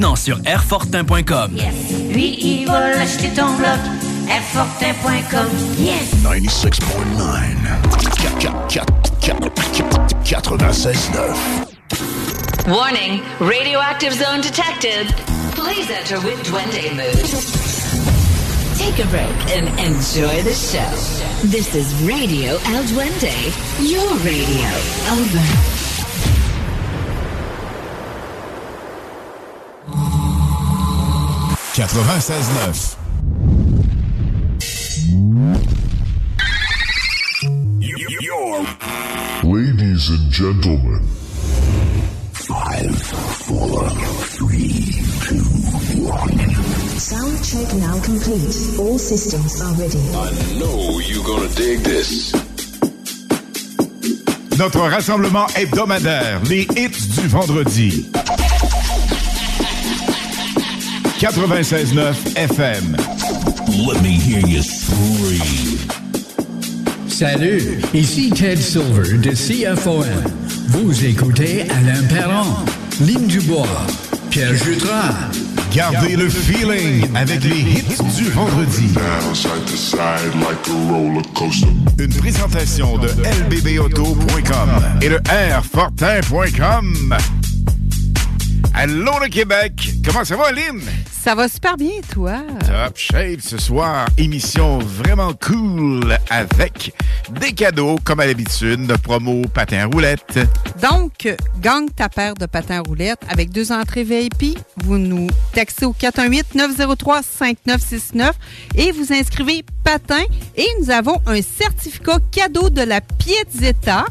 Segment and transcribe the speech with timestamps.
[0.00, 1.56] Non, sur airfortin.com.
[1.56, 1.74] Yes.
[2.12, 3.78] Lui, il va acheter ton bloc.
[4.30, 5.48] Airfortin.com.
[5.78, 6.12] Yes.
[6.22, 7.78] 96.9.
[10.28, 12.68] 96.9.
[12.68, 15.08] Warning, radioactive zone detected.
[15.52, 17.24] Please enter with Duende mood.
[18.78, 20.90] Take a break and enjoy the show.
[21.48, 23.32] This is Radio El Duende,
[23.80, 24.68] your radio.
[25.10, 25.87] Over.
[31.78, 32.96] 96.9.
[39.44, 41.00] Ladies and gentlemen,
[42.32, 43.00] Five,
[43.46, 43.88] four,
[44.34, 44.90] three,
[45.22, 45.44] two,
[46.02, 46.38] one.
[46.98, 48.80] Sound check now complete.
[48.80, 50.02] All systems are ready.
[50.16, 52.32] I know you're gonna dig this.
[54.58, 58.10] Notre rassemblement hebdomadaire, les hits du vendredi.
[61.18, 62.96] 96.9 FM.
[63.84, 65.76] Let me hear you scream.
[67.08, 70.06] Salut, ici Ted Silver de CFOM.
[70.68, 72.46] Vous écoutez Alain Perron,
[73.00, 73.66] Lynn Dubois,
[74.30, 75.12] Pierre Jutras.
[75.74, 78.86] Gardez le feeling avec les hits du vendredi.
[78.94, 81.66] Down side to side like a roller coaster.
[81.98, 84.70] Une présentation de lbbauto.com
[85.02, 87.16] et de airfortin.com.
[88.80, 89.90] Allô le Québec!
[90.04, 90.80] Comment ça va, Lynn?
[91.10, 92.42] Ça va super bien, toi?
[92.60, 94.06] Top shape ce soir.
[94.16, 96.94] Émission vraiment cool avec
[97.40, 100.38] des cadeaux, comme à l'habitude, de promo patin roulette.
[100.80, 101.28] Donc,
[101.60, 104.56] gagne ta paire de patins roulettes avec deux entrées VIP.
[104.84, 108.30] Vous nous textez au 418-903-5969
[108.76, 110.22] et vous inscrivez patin.
[110.54, 114.04] Et nous avons un certificat cadeau de la Piazzetta.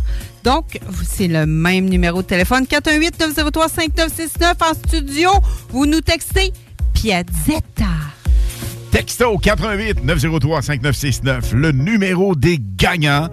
[0.47, 5.29] Donc, c'est le même numéro de téléphone, 418-903-5969 en studio.
[5.71, 6.53] Vous nous textez
[6.93, 7.83] Piazzetta.
[8.89, 13.27] Texto 88 903 5969, le numéro des gagnants.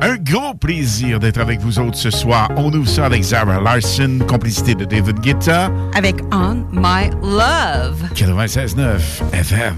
[0.00, 2.48] Un gros plaisir d'être avec vous autres ce soir.
[2.56, 5.72] On ouvre ça avec Zara Larson, complicité de David Guetta.
[5.96, 8.00] Avec On My Love.
[8.14, 9.00] 96.9
[9.32, 9.74] FM.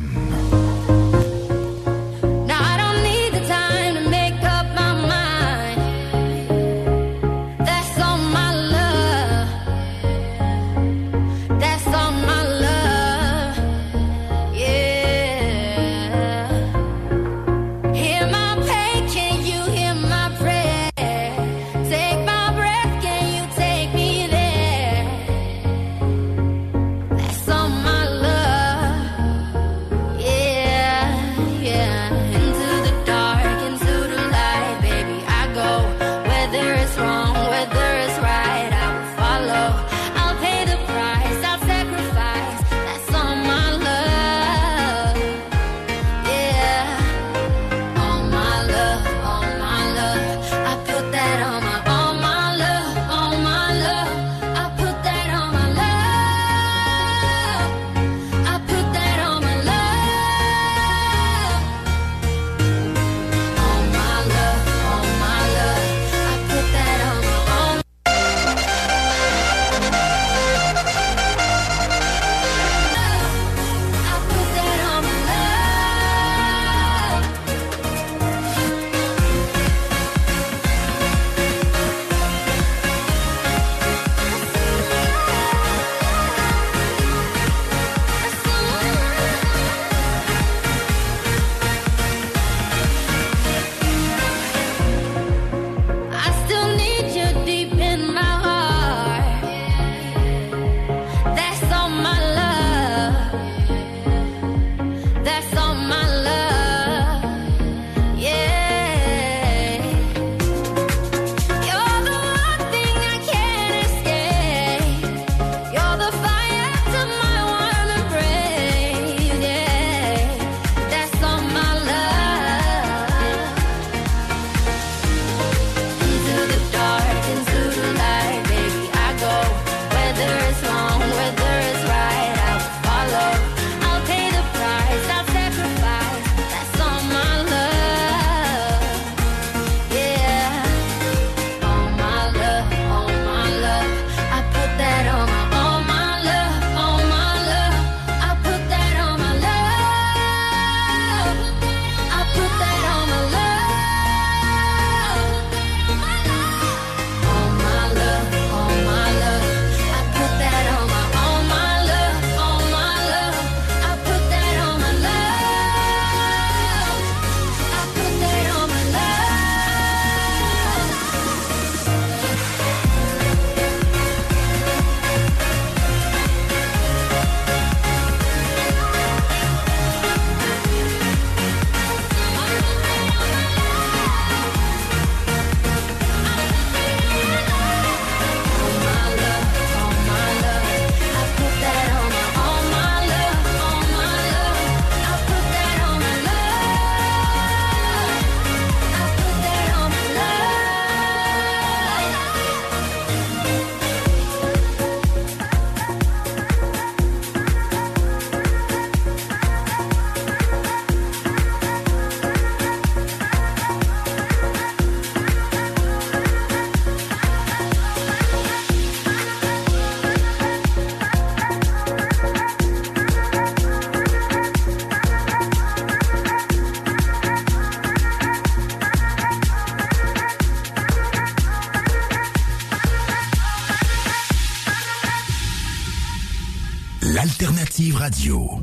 [237.87, 238.56] Active Radio.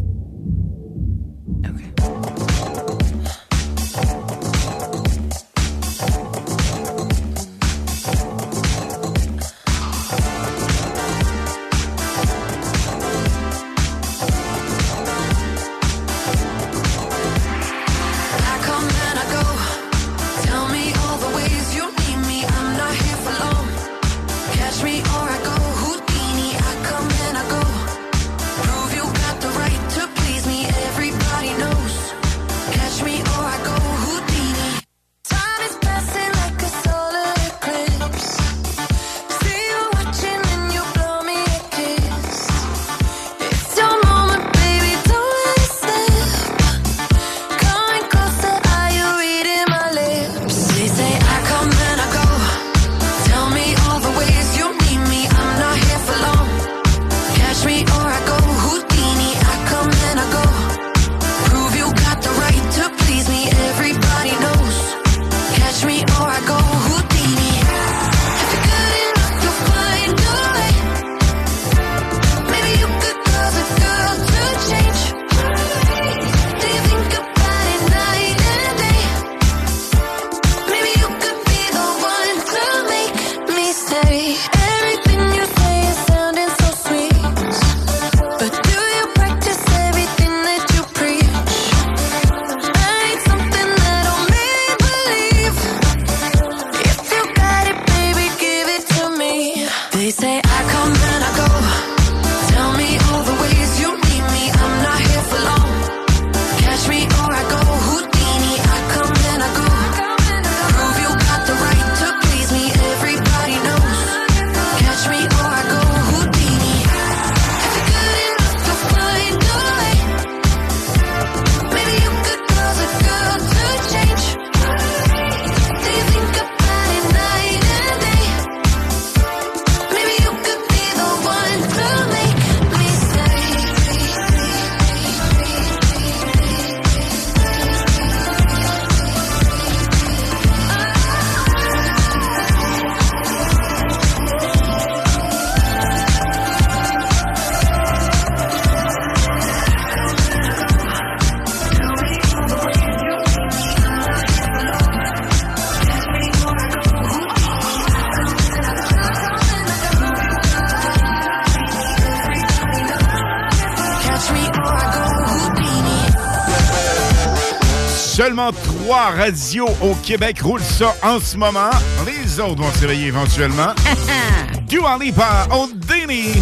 [169.13, 171.69] radio au Québec roule ça en ce moment.
[172.05, 173.73] Les autres vont s'éveiller éventuellement.
[174.67, 176.33] Dua Lipa, on Dini.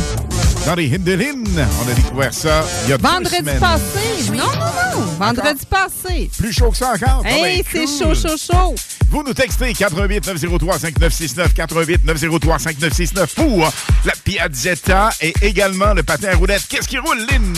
[0.65, 4.31] Dans les Hindelines, on a découvert ça il y a Vendredi deux passé.
[4.31, 5.01] Non, non, non.
[5.19, 5.89] Vendredi encore?
[5.89, 6.29] passé.
[6.37, 7.25] Plus chaud que ça encore?
[7.25, 8.15] Hey, ah ben, c'est cool.
[8.15, 8.75] chaud, chaud, chaud.
[9.09, 13.71] Vous nous textez 88 903 5969 88 903 5969 pour
[14.05, 16.67] la Piazzetta et également le patin à.
[16.69, 17.53] Qu'est-ce qui roule, Lynn?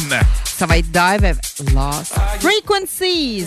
[0.58, 1.38] Ça va être Dive
[1.76, 3.46] Lost Frequencies.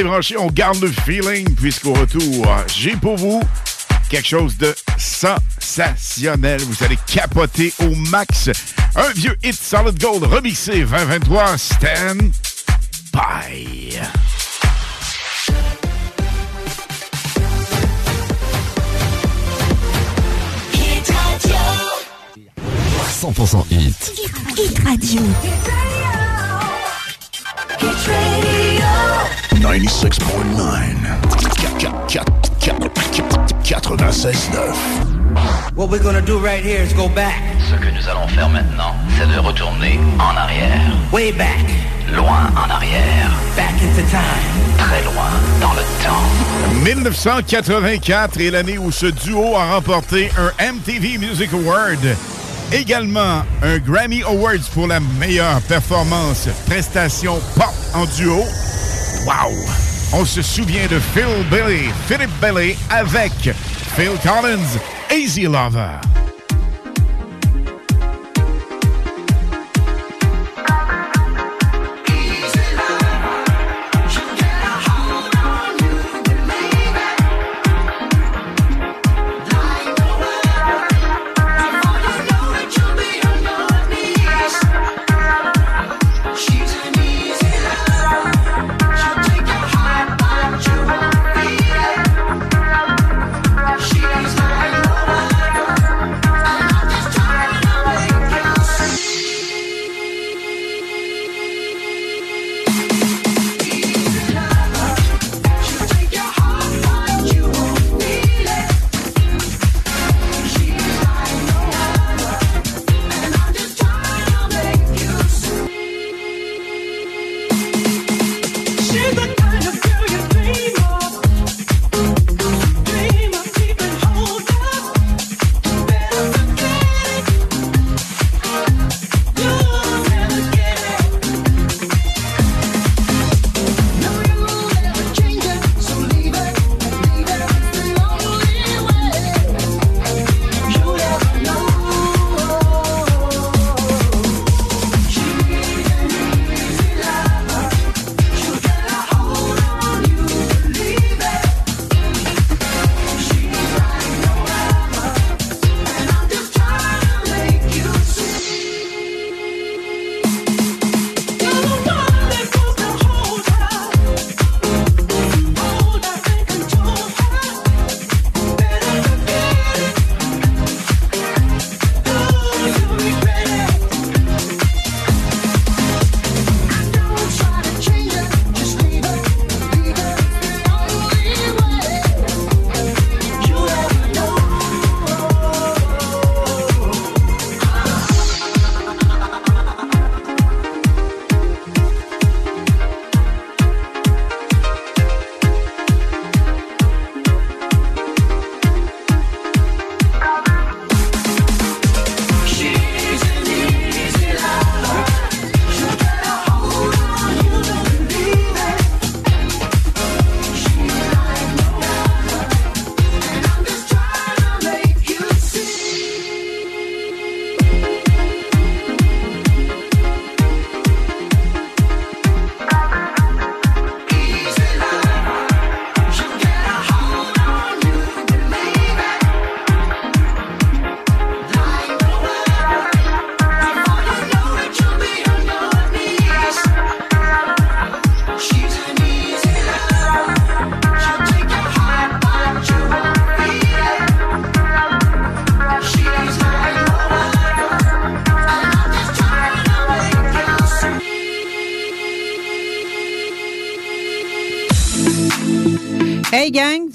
[0.00, 3.42] Restez branchés, on garde le feeling, puisqu'au retour, j'ai pour vous
[4.08, 6.58] quelque chose de sensationnel.
[6.62, 8.48] Vous allez capoter au max.
[8.96, 12.32] Un vieux hit Solid Gold remixé 2023, Stand
[35.90, 37.34] What we're gonna do right here is go back.
[37.68, 40.92] Ce que nous allons faire maintenant, c'est de retourner en arrière.
[41.12, 41.64] Way back.
[42.14, 43.32] Loin en arrière.
[43.56, 44.78] Back into time.
[44.78, 45.30] Très loin
[45.60, 46.84] dans le temps.
[46.84, 52.16] 1984 est l'année où ce duo a remporté un MTV Music Award.
[52.70, 58.44] Également un Grammy Awards pour la meilleure performance prestation pop en duo.
[59.26, 59.50] Wow!
[60.12, 63.32] On se souvient de Phil Bailey, Philip Bailey avec
[63.96, 64.78] Phil Collins,
[65.12, 66.19] Easy Lover.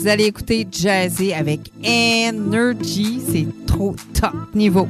[0.06, 3.20] Vous allez écouter Jazzy avec Energy.
[3.28, 4.88] C'est trop top niveau.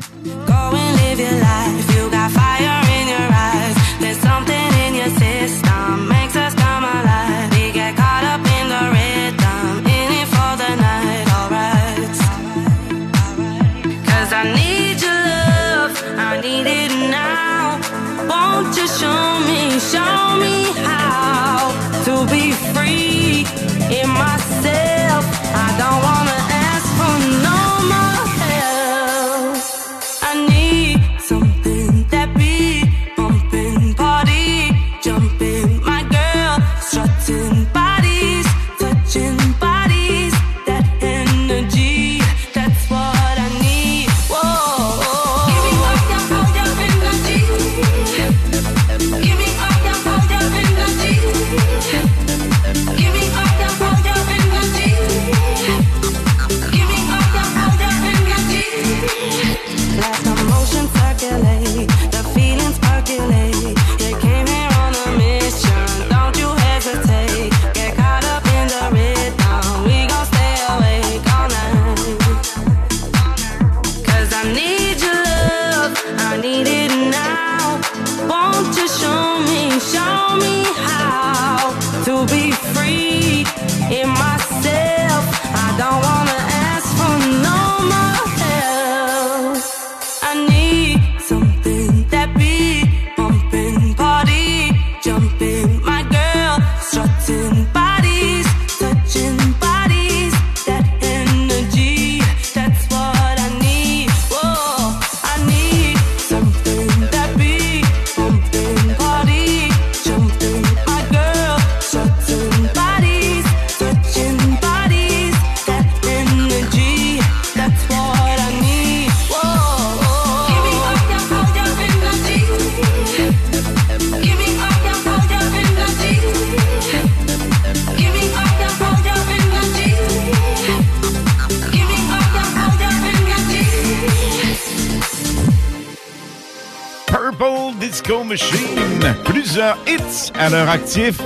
[140.46, 141.20] à leur actif.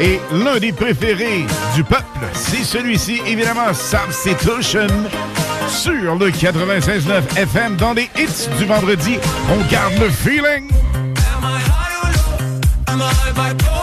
[0.00, 4.86] Et l'un des préférés du peuple, c'est celui-ci, évidemment, Substitution,
[5.68, 9.18] sur le 96.9 FM dans les hits du vendredi.
[9.50, 10.68] On garde le feeling.
[11.26, 12.60] Am I high or low?
[12.88, 13.02] Am
[13.36, 13.77] I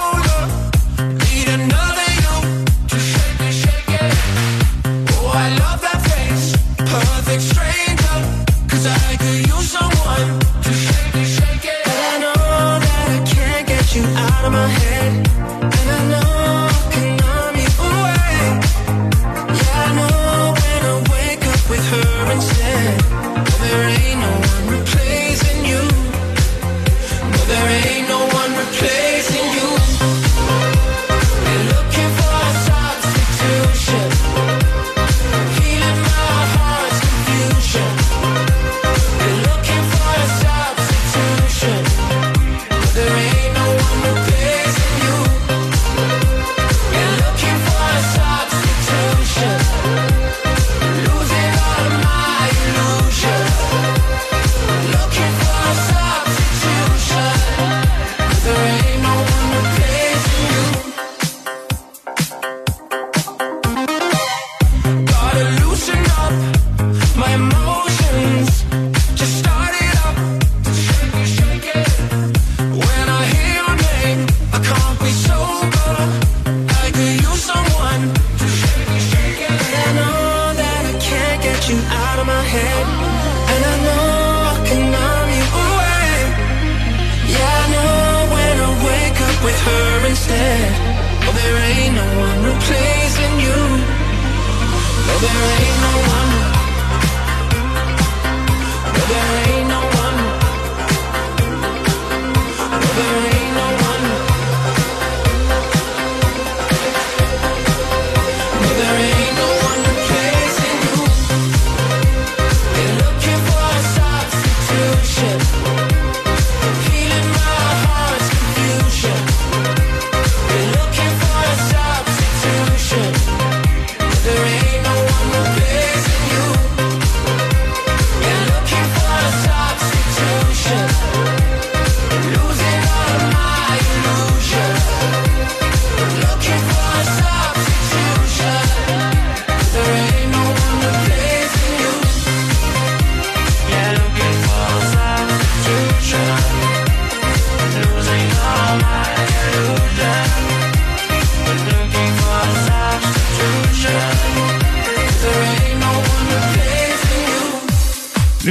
[82.56, 82.86] head.
[83.54, 84.08] And I know
[84.52, 86.12] I can numb you away.
[87.34, 90.70] Yeah, I know when I wake up with her instead.
[91.26, 93.60] Oh, there ain't no one replacing you.
[95.08, 96.32] No, there ain't no one.
[98.96, 99.65] No, there ain't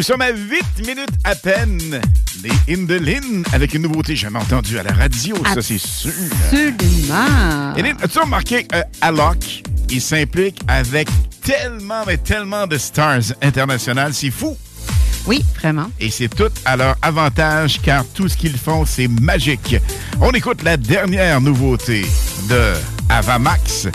[0.04, 2.00] sommes à 8 minutes à peine
[2.42, 6.12] des Indolin avec une nouveauté jamais entendue à la radio, ça c'est sûr.
[6.50, 7.72] Absolument.
[7.74, 11.08] Indolin, as-tu remarqué euh, Alok, il s'implique avec
[11.42, 14.56] tellement, mais tellement de stars internationales, c'est fou.
[15.26, 15.90] Oui, vraiment.
[15.98, 19.76] Et c'est tout à leur avantage car tout ce qu'ils font, c'est magique.
[20.20, 22.04] On écoute la dernière nouveauté
[22.50, 22.74] de
[23.08, 23.88] Avamax.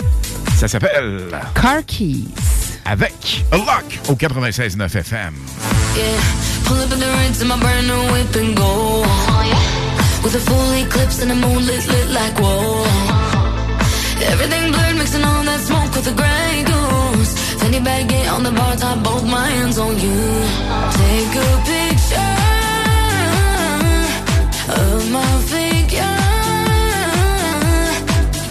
[0.56, 2.24] Ça s'appelle Car Keys.
[2.84, 5.34] Avec Alok au 96.9 FM.
[5.96, 6.20] Yeah,
[6.66, 9.02] pull up in the rinse in my brand new whip and go.
[9.04, 12.84] Oh, with a full eclipse and the moon lit, like whoa.
[14.32, 17.32] Everything blurred, mixing all that smoke with the gray goose.
[17.60, 20.20] Fanny bag, get on the bar top, both my hands on you.
[21.00, 22.36] Take a picture
[24.80, 26.18] of my figure.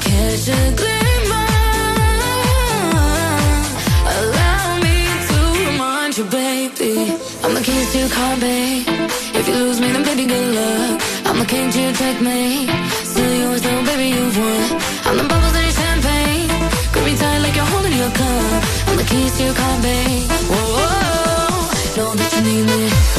[0.05, 1.49] Catch a glimmer.
[4.17, 4.97] Allow me
[5.29, 6.58] to remind you, baby.
[7.49, 8.85] I'm the keys to car, babe.
[9.33, 11.01] If you lose me, then baby, good luck.
[11.25, 12.67] I'm the king to take me.
[13.03, 14.79] Still yours, though, baby, you've won.
[15.07, 16.49] I'm the bubbles in your champagne.
[16.93, 18.63] Grip me tight like you're holding your cup.
[18.89, 20.29] I'm the keys to car, babe.
[20.29, 21.97] Whoa, whoa, whoa.
[21.97, 23.18] know that you need me.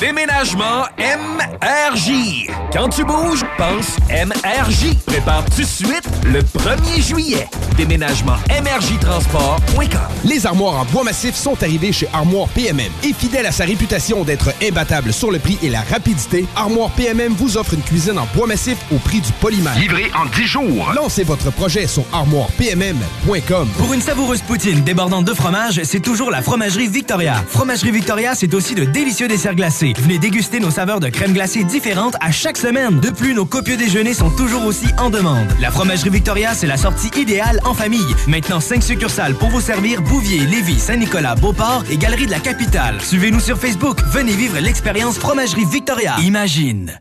[0.00, 2.46] Déménagement MRJ.
[2.72, 4.94] Quand tu bouges, pense MRJ.
[5.04, 7.46] Prépare tout de suite le 1er juillet.
[7.76, 10.00] Déménagement MRJtransport.com.
[10.24, 12.90] Les armoires en bois massif sont arrivées chez Armoire PMM.
[13.04, 17.34] Et fidèle à sa réputation d'être imbattable sur le prix et la rapidité, Armoire PMM
[17.34, 19.78] vous offre une cuisine en bois massif au prix du polymère.
[19.78, 20.92] livré en 10 jours.
[20.94, 23.68] Lancez votre projet sur armoirepmm.com.
[23.76, 27.44] Pour une savoureuse poutine débordante de fromage, c'est toujours la Fromagerie Victoria.
[27.46, 29.89] Fromagerie Victoria, c'est aussi de délicieux desserts glacés.
[29.98, 33.00] Venez déguster nos saveurs de crème glacée différentes à chaque semaine.
[33.00, 35.48] De plus, nos copieux déjeuners sont toujours aussi en demande.
[35.60, 38.14] La Fromagerie Victoria, c'est la sortie idéale en famille.
[38.26, 43.00] Maintenant, 5 succursales pour vous servir Bouvier, Lévis, Saint-Nicolas, Beauport et Galerie de la Capitale.
[43.00, 43.98] Suivez-nous sur Facebook.
[44.12, 46.16] Venez vivre l'expérience Fromagerie Victoria.
[46.20, 47.00] Imagine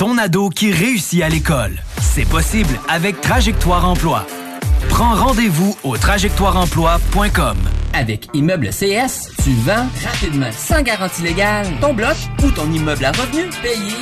[0.00, 1.76] ton ado qui réussit à l'école.
[2.00, 4.26] C'est possible avec Trajectoire Emploi.
[4.88, 7.56] Prends rendez-vous au trajectoireemploi.com.
[7.92, 13.10] Avec Immeuble CS, tu vends rapidement, sans garantie légale, ton bloc ou ton immeuble à
[13.12, 13.94] revenu payé.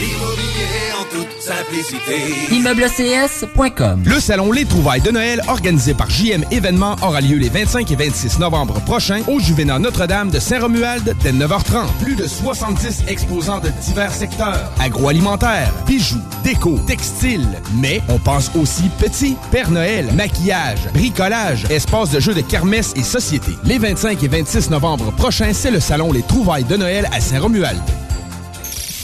[0.00, 2.54] Immobilier en toute simplicité.
[2.54, 7.90] ImmeubleCS.com Le salon Les Trouvailles de Noël, organisé par JM Événements, aura lieu les 25
[7.90, 11.86] et 26 novembre prochains au Juvénat Notre-Dame de Saint-Romuald dès 9h30.
[12.02, 14.72] Plus de 70 exposants de divers secteurs.
[14.80, 17.46] Agroalimentaire, bijoux, déco, textile.
[17.74, 23.02] Mais on pense aussi petit, Père Noël, maquillage, bricolage, espace de jeux de kermesse et
[23.02, 23.52] société.
[23.64, 27.82] Les 25 et 26 novembre prochains, c'est le salon Les Trouvailles de Noël à Saint-Romuald.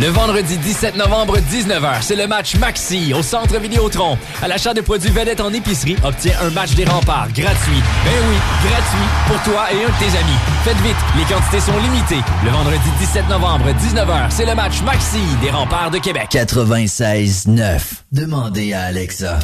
[0.00, 4.16] Le vendredi 17 novembre, 19h, c'est le match Maxi au Centre Vidéotron.
[4.40, 7.82] À l'achat de produits vedettes en épicerie, obtiens un match des remparts gratuit.
[8.04, 10.38] Ben oui, gratuit pour toi et un de tes amis.
[10.62, 12.22] Faites vite, les quantités sont limitées.
[12.44, 16.28] Le vendredi 17 novembre, 19h, c'est le match Maxi des remparts de Québec.
[16.30, 17.80] 96.9.
[18.12, 19.40] Demandez à Alexa.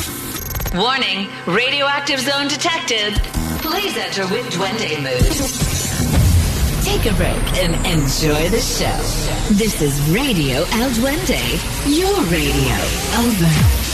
[0.73, 3.21] Warning, radioactive zone detected.
[3.61, 6.24] Please enter with Duende mood.
[6.95, 8.87] Take a break and enjoy the show.
[9.51, 11.43] This is Radio El Duende,
[11.91, 12.77] your radio.
[13.19, 13.85] Over.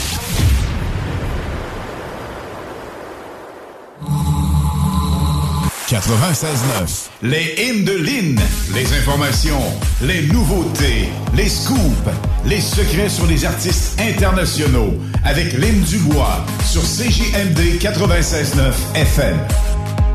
[5.87, 7.09] 96.9.
[7.23, 8.39] Les hymnes de Lynn.
[8.75, 9.63] Les informations,
[10.03, 11.79] les nouveautés, les scoops,
[12.45, 14.93] les secrets sur les artistes internationaux.
[15.25, 19.37] Avec Lynn Dubois sur CJMD 96.9 FM.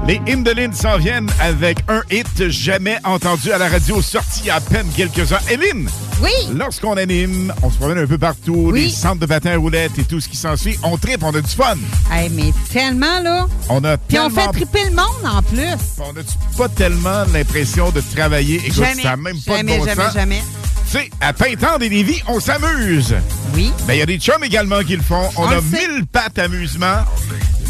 [0.06, 4.50] Les Indolines s'en viennent avec un hit jamais entendu à la radio, sorti il y
[4.50, 5.38] a à peine quelques ans.
[5.50, 5.88] Eline!
[6.22, 6.30] Oui!
[6.54, 8.84] Lorsqu'on anime, on se promène un peu partout, Oui.
[8.84, 10.78] les centres de patins à roulettes et tout ce qui s'ensuit.
[10.84, 11.74] On tripe, on a du fun.
[12.12, 13.46] Hey, mais tellement, là.
[13.68, 15.74] On a Puis on fait triper le monde en plus.
[15.98, 16.20] On n'a
[16.56, 18.56] pas tellement l'impression de travailler?
[18.64, 20.14] Écoute, Jamais, ça n'a même pas jamais, de bon jamais, sens.
[20.14, 20.42] jamais.
[20.90, 23.16] Tu sais, à Pintendre et Lévis, on s'amuse.
[23.54, 23.72] Oui.
[23.88, 25.28] Ben, il y a des chums également qui le font.
[25.36, 26.98] On, On a mille pattes amusement.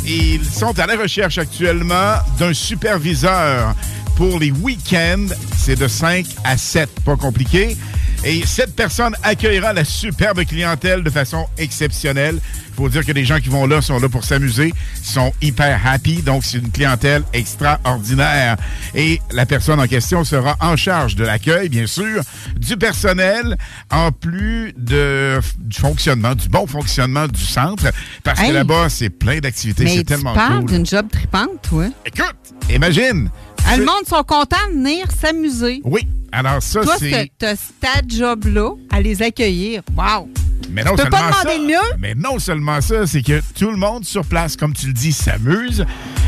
[0.07, 3.75] Ils sont à la recherche actuellement d'un superviseur
[4.15, 5.27] pour les week-ends.
[5.59, 7.77] C'est de 5 à 7, pas compliqué.
[8.25, 12.41] Et cette personne accueillera la superbe clientèle de façon exceptionnelle.
[12.79, 14.71] Il faut dire que les gens qui vont là sont là pour s'amuser,
[15.03, 18.57] sont hyper happy, donc c'est une clientèle extraordinaire.
[18.95, 22.21] Et la personne en question sera en charge de l'accueil, bien sûr,
[22.57, 23.57] du personnel,
[23.91, 27.87] en plus de, du fonctionnement, du bon fonctionnement du centre,
[28.23, 28.49] parce Hey.
[28.51, 30.71] que là-bas, c'est plein d'activités, c'est tu tellement parles cool.
[30.73, 31.87] d'une job tripante, toi.
[32.05, 32.37] Écoute,
[32.71, 33.31] imagine!
[33.69, 35.81] Ah, le monde sont contents de venir s'amuser.
[35.85, 37.33] Oui, alors ça, Toi, c'est...
[37.39, 39.83] t'as ta job-là à les accueillir.
[39.97, 40.29] Wow!
[40.71, 41.97] Mais non Tu peux pas seulement demander ça, de mieux?
[41.99, 45.13] Mais non seulement ça, c'est que tout le monde sur place, comme tu le dis,
[45.13, 45.85] s'amuse.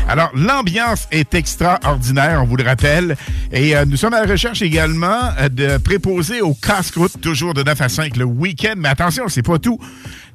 [0.09, 3.17] Alors, l'ambiance est extraordinaire, on vous le rappelle.
[3.53, 7.63] Et euh, nous sommes à la recherche également euh, de préposer au casse-croûte, toujours de
[7.63, 8.75] 9 à 5 le week-end.
[8.79, 9.79] Mais attention, c'est pas tout.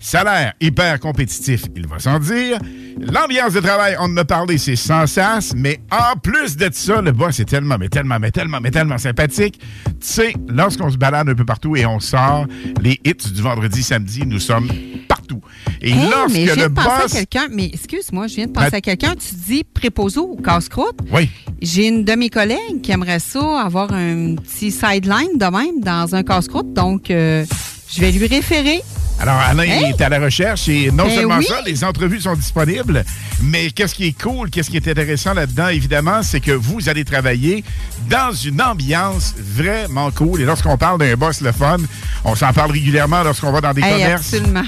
[0.05, 2.57] Salaire hyper compétitif, il va sans dire.
[2.99, 5.53] L'ambiance de travail, on en a parlé, c'est sans sas.
[5.55, 8.97] Mais en plus de ça, le boss est tellement, mais tellement, mais tellement, mais tellement
[8.97, 9.59] sympathique.
[9.85, 12.47] Tu sais, lorsqu'on se balade un peu partout et on sort,
[12.81, 14.67] les hits du vendredi, samedi, nous sommes
[15.07, 15.39] partout.
[15.81, 17.15] Et Hey, lorsque mais je viens le de penser boss...
[17.15, 17.47] à quelqu'un.
[17.49, 19.13] Mais excuse-moi, je viens de penser Ben- à quelqu'un.
[19.15, 20.99] Tu dis préposé au casse-croûte?
[21.13, 21.29] Oui.
[21.61, 26.13] J'ai une de mes collègues qui aimerait ça, avoir un petit sideline de même dans
[26.13, 26.73] un casse-croûte.
[26.73, 27.45] Donc, euh,
[27.89, 28.81] je vais lui référer.
[29.19, 29.91] Alors, Alain Hey!
[29.91, 31.45] est à la recherche et non Ben seulement oui.
[31.45, 33.05] ça, les entrevues sont disponibles,
[33.41, 37.05] mais qu'est-ce qui est cool, qu'est-ce qui est intéressant là-dedans, évidemment, c'est que vous allez
[37.05, 37.63] travailler
[38.09, 40.41] dans une ambiance vraiment cool.
[40.41, 41.77] Et lorsqu'on parle d'un boss le fun,
[42.25, 44.33] on s'en parle régulièrement lorsqu'on va dans des Hey, commerces.
[44.33, 44.63] absolument.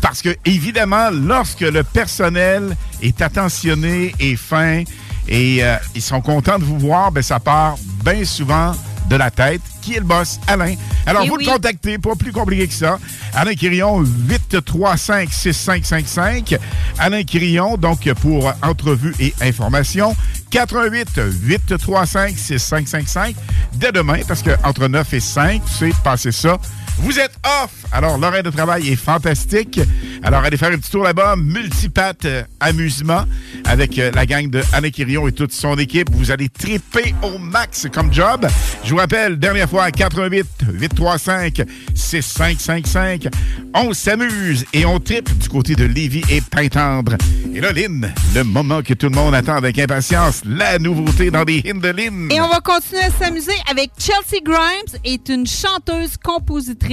[0.00, 4.84] Parce que, évidemment, lorsque le personnel est attentionné et fin
[5.28, 8.72] et euh, ils sont contents de vous voir, ben, ça part bien souvent
[9.08, 9.60] de la tête.
[9.82, 10.38] Qui est le boss?
[10.46, 10.74] Alain.
[11.06, 11.44] Alors, Eh vous oui.
[11.46, 12.98] le contactez, pas plus compliqué que ça.
[13.34, 16.56] Alain Quirion, 835-6555.
[16.98, 20.14] Alain Quirion, donc, pour entrevue et information.
[20.50, 23.36] 88 835 6555
[23.74, 26.58] dès demain, parce que entre 9 et 5, tu sais, passez ça.
[27.00, 27.70] Vous êtes off!
[27.92, 29.80] Alors, l'horaire de travail est fantastique.
[30.22, 31.36] Alors, allez faire un petit tour là-bas.
[31.36, 33.24] Multipath euh, amusement
[33.64, 36.10] avec euh, la gang de Alain Quirion et toute son équipe.
[36.12, 38.46] Vous allez triper au max comme job.
[38.84, 41.62] Je vous rappelle, dernière fois, 88 835
[41.94, 43.28] 6555.
[43.74, 47.16] On s'amuse et on tripe du côté de Lévis et Pintendre.
[47.54, 51.44] Et là, Lynn, le moment que tout le monde attend avec impatience, la nouveauté dans
[51.44, 52.28] les hymnes de Lynn.
[52.32, 56.87] Et on va continuer à s'amuser avec Chelsea Grimes, est une chanteuse, compositrice,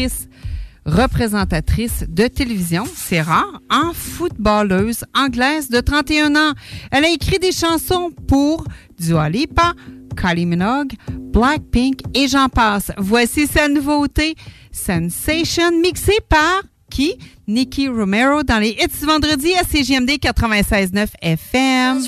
[0.86, 6.54] représentatrice de télévision, c'est rare, en footballeuse anglaise de 31 ans.
[6.92, 8.66] Elle a écrit des chansons pour
[9.00, 9.74] Dua Lipa,
[10.16, 12.92] Kylie Minogue, Blackpink et j'en passe.
[12.98, 14.36] Voici sa nouveauté,
[14.72, 17.18] Sensation, mixée par qui?
[17.48, 22.00] Nicky Romero dans les hits vendredi à CGMD 96.9 FM.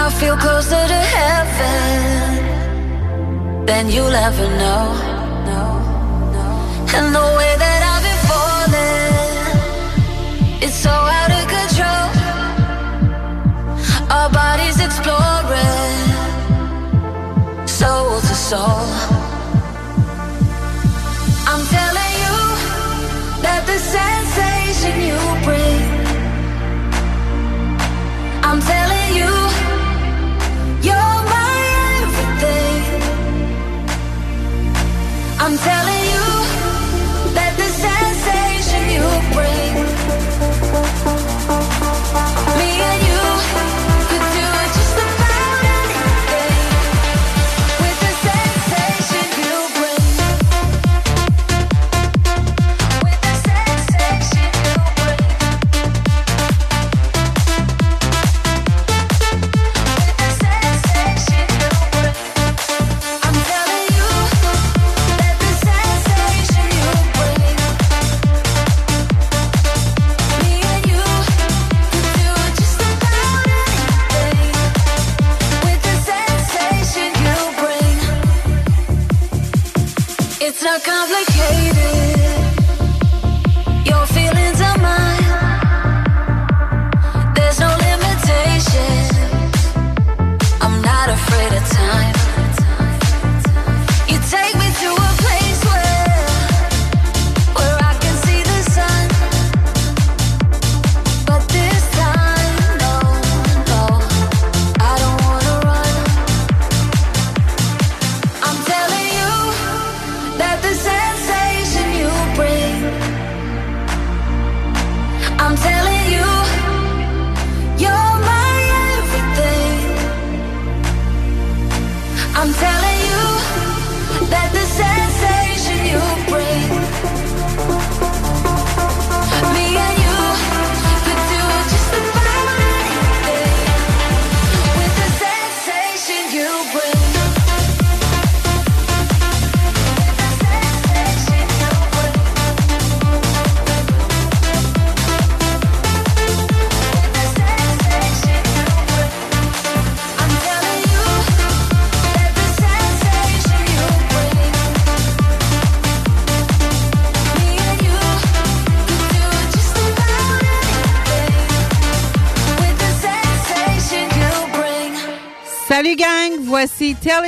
[0.00, 1.66] I feel closer to heaven
[3.66, 4.84] than you'll ever know.
[6.96, 9.12] And the way that I've been falling,
[10.64, 12.08] it's so out of control.
[14.16, 15.96] Our bodies exploring,
[17.66, 18.86] soul to soul.
[21.50, 22.36] I'm telling you
[23.44, 25.82] that the sensation you bring.
[28.42, 28.97] I'm telling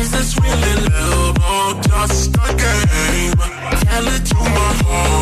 [0.00, 3.36] Is this really love or just a game?
[3.84, 5.19] Tell it to my heart.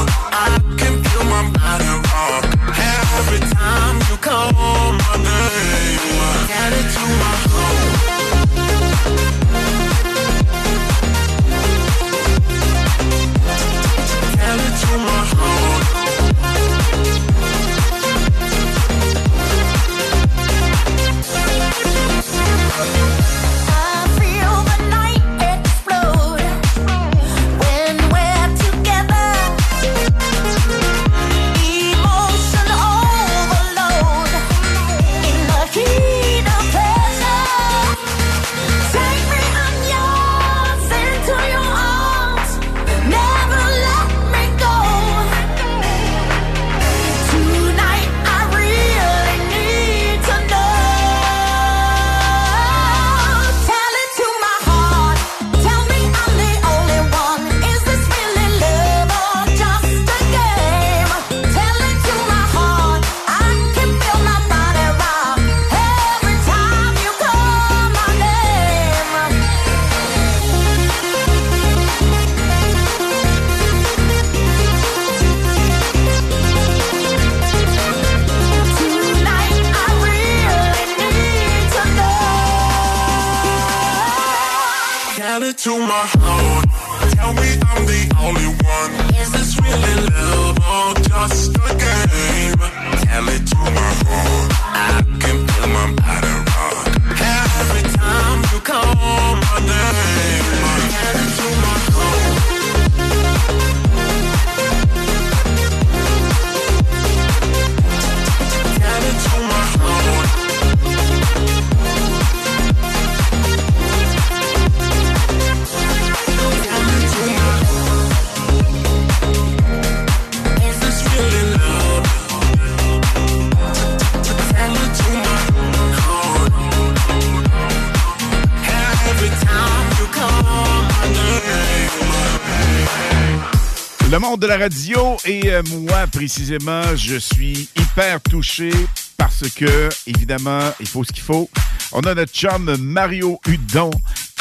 [134.39, 138.70] de la radio et euh, moi précisément, je suis hyper touché
[139.16, 141.51] parce que, évidemment, il faut ce qu'il faut.
[141.93, 143.91] On a notre chum Mario Hudon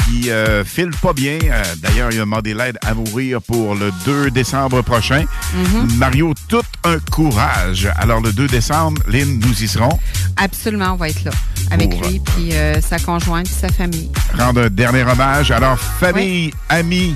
[0.06, 1.40] qui euh, file pas bien.
[1.44, 5.26] Euh, d'ailleurs, il a demandé l'aide à mourir pour le 2 décembre prochain.
[5.54, 5.98] Mhm.
[5.98, 7.90] Mario, tout un courage.
[7.98, 9.98] Alors, le 2 décembre, Lynn, nous y serons.
[10.36, 11.32] Absolument, on va être là
[11.72, 14.12] avec lui, puis sa conjointe, puis sa famille.
[14.38, 15.52] Rendre un dernier hommage.
[15.52, 17.16] Alors, famille, amis,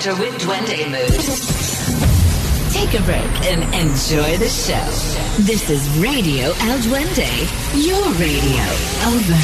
[0.00, 1.20] Factor with Duende Mood.
[2.72, 4.86] Take a break and enjoy the show.
[5.42, 7.28] This is Radio El Duende,
[7.76, 8.64] your radio.
[9.04, 9.36] Over.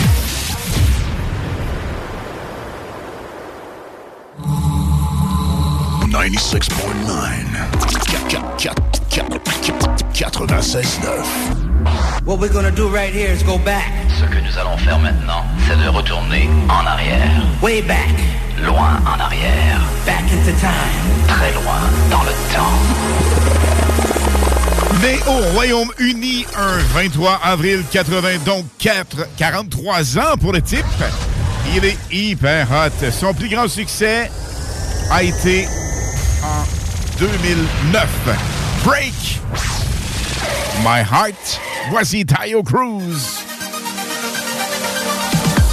[6.09, 7.45] Ninety-six point nine.
[10.17, 12.25] 96.9.
[12.25, 13.93] What we're gonna do right here is go back.
[14.09, 17.45] Ce que nous allons faire maintenant, c'est de retourner en arrière.
[17.61, 18.36] Way back.
[18.65, 19.81] loin en arrière.
[20.05, 21.27] Back into time.
[21.29, 21.81] Très loin
[22.11, 22.79] dans le temps.
[25.03, 30.85] Mais au Royaume-Uni un 23 avril 80, donc 4, 43 ans pour le type.
[31.75, 33.11] Il est hyper hot.
[33.11, 34.31] Son plus grand succès
[35.11, 35.67] a été
[36.43, 36.65] en
[37.19, 38.09] 2009.
[38.85, 39.41] Break
[40.83, 41.61] My Heart.
[41.91, 43.45] Voici Tayo Cruz.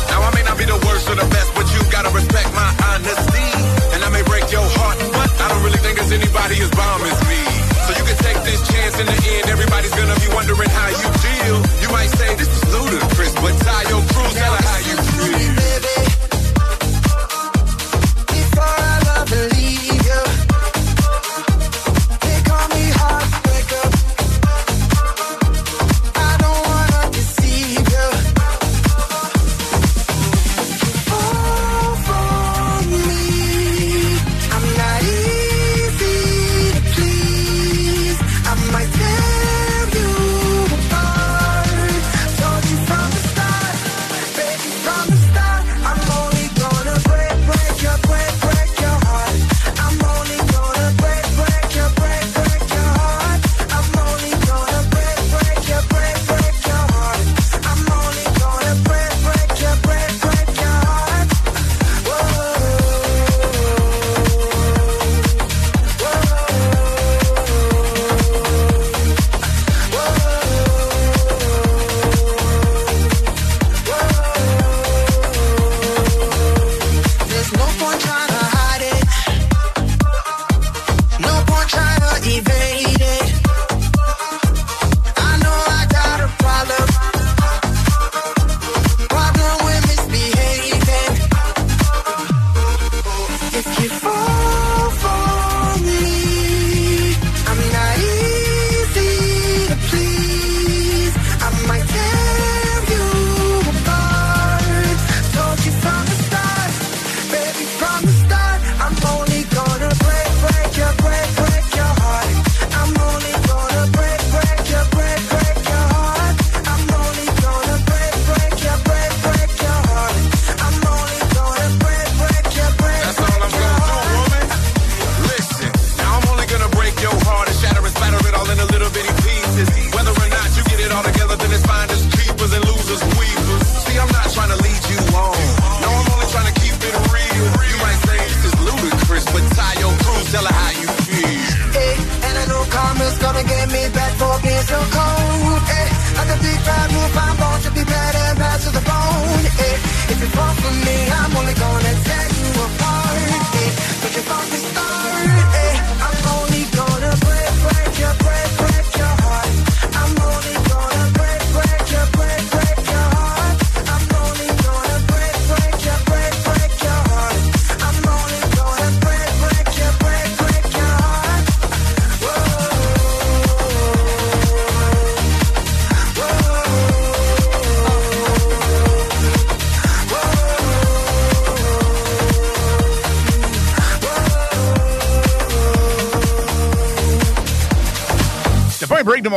[0.09, 1.52] Now I may not be the worst or the best.
[1.93, 3.49] gotta respect my honesty.
[3.93, 7.05] And I may break your heart, but I don't really think there's anybody as bomb
[7.05, 7.37] as me.
[7.85, 9.45] So you can take this chance in the end.
[9.53, 11.57] Everybody's gonna be wondering how you deal.
[11.85, 15.53] You might say this is ludicrous, but Tayo Cruz, tell her how you feel.
[15.61, 15.97] Baby,
[18.25, 19.29] before I love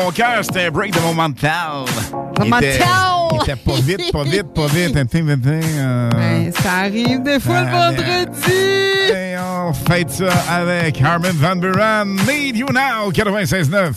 [0.07, 1.85] mon cœur, c'était un break de mon mental.
[2.39, 2.79] Mon Il était-
[3.57, 4.95] pas vite, pas vite, pas vite.
[4.97, 7.97] euh, Ben, ça arrive des fois le Allez.
[7.97, 8.53] vendredi.
[9.13, 12.17] Et on fête ça avec Harmon Van Buren.
[12.29, 13.95] Need You Now, 96.9.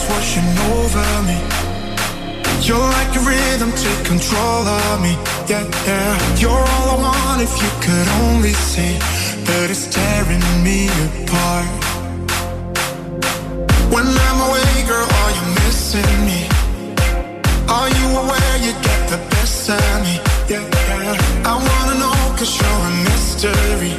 [0.00, 1.38] that's washing over me.
[2.62, 5.16] You're like a rhythm, take control of me.
[5.48, 6.36] Yeah, yeah.
[6.36, 8.98] You're all I want if you could only see
[9.46, 11.68] that it's tearing me apart.
[13.92, 16.40] When I'm away, girl, are you missing me?
[17.68, 20.20] Are you aware you get the best of me?
[20.48, 21.50] Yeah, yeah.
[21.50, 23.94] I wanna know cause you're a mystery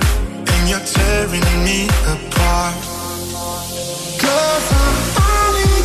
[0.53, 2.75] and you're tearing me apart.
[4.21, 5.00] Cause I, I need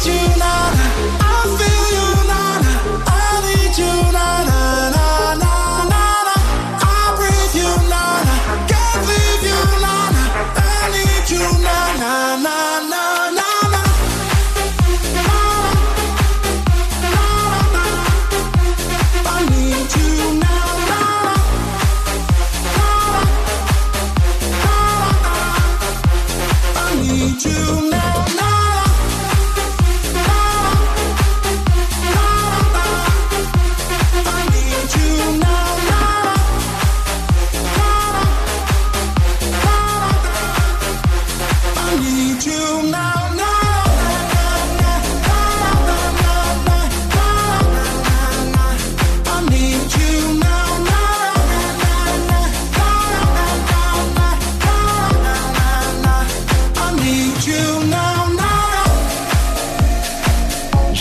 [0.06, 0.75] you now,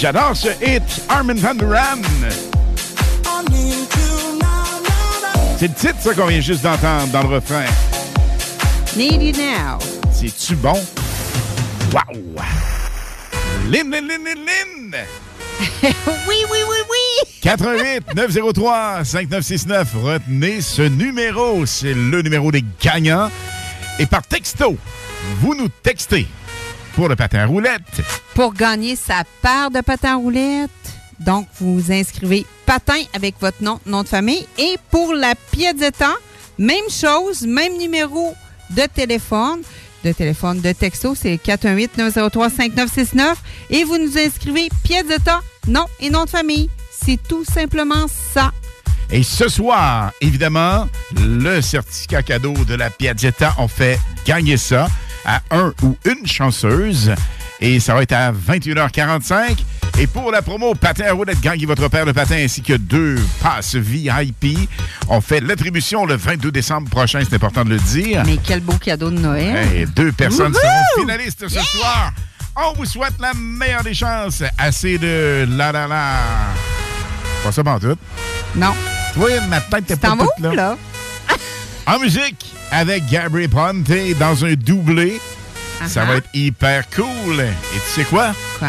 [0.05, 1.99] J'adore ce hit, Armin Van Buren.
[5.57, 7.65] C'est le titre, ça, qu'on vient juste d'entendre dans le refrain.
[8.95, 9.79] Need you now.
[10.13, 10.79] C'est-tu bon?
[11.91, 12.35] Wow!
[13.71, 14.95] Lynn, Lynn, Lynn, Lynn, Lynn!
[15.81, 17.27] oui, oui, oui, oui.
[17.41, 19.87] 88 903 5969.
[20.03, 21.65] Retenez ce numéro.
[21.65, 23.31] C'est le numéro des gagnants.
[23.97, 24.77] Et par texto,
[25.39, 26.27] vous nous textez
[26.93, 28.03] pour le patin à roulette.
[28.35, 30.69] Pour gagner sa paire de patins à roulettes,
[31.21, 34.45] donc vous inscrivez patin avec votre nom, nom de famille.
[34.57, 36.13] Et pour la Piazzetta,
[36.57, 38.35] même chose, même numéro
[38.71, 39.61] de téléphone.
[40.03, 43.35] De téléphone, de texto, c'est 418-903-5969.
[43.69, 46.69] Et vous nous inscrivez Piazzetta, nom et nom de famille.
[46.91, 48.51] C'est tout simplement ça.
[49.11, 54.89] Et ce soir, évidemment, le certificat cadeau de la Piazzetta, on fait gagner ça
[55.23, 57.13] à un ou une chanceuse.
[57.67, 59.57] Et ça va être à 21h45.
[59.97, 63.15] Et pour la promo Patin à roulette, gagnez votre paire de patins ainsi que deux
[63.41, 64.69] passes VIP.
[65.09, 68.21] On fait l'attribution le 22 décembre prochain, c'est important de le dire.
[68.23, 69.67] Mais quel beau cadeau de Noël.
[69.73, 72.13] Et deux personnes seront finalistes ce soir.
[72.55, 74.43] On vous souhaite la meilleure des chances.
[74.59, 76.19] Assez de la la la.
[77.43, 77.97] Pas ça tout.
[78.55, 78.75] Non.
[79.13, 80.53] Tu vois, ma tête t'es pas vas toute là.
[80.53, 80.77] là?
[81.87, 83.89] En musique, avec Gabri Ponte
[84.19, 85.19] dans un doublé.
[85.87, 86.17] Ça va uh-huh.
[86.17, 87.39] être hyper cool.
[87.39, 88.33] Et tu sais quoi?
[88.59, 88.67] Quoi?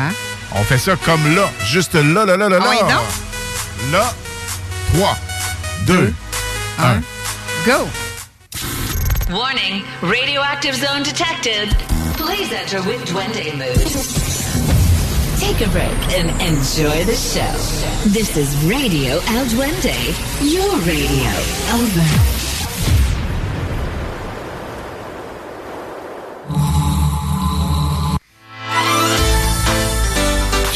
[0.54, 1.48] On fait ça comme là.
[1.64, 3.02] Juste là, là, là, là, oh, là.
[3.92, 4.14] Là.
[4.94, 5.16] 3,
[5.86, 6.14] 2,
[6.78, 7.02] 1.
[7.66, 7.88] Go!
[9.30, 11.68] Warning, radioactive zone detected.
[12.16, 14.46] Please enter with Duende mood.
[15.40, 17.52] Take a break and enjoy the show.
[18.08, 19.94] This is Radio El Duende,
[20.40, 21.30] your radio.
[21.74, 22.36] Over.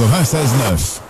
[0.00, 1.09] 96.9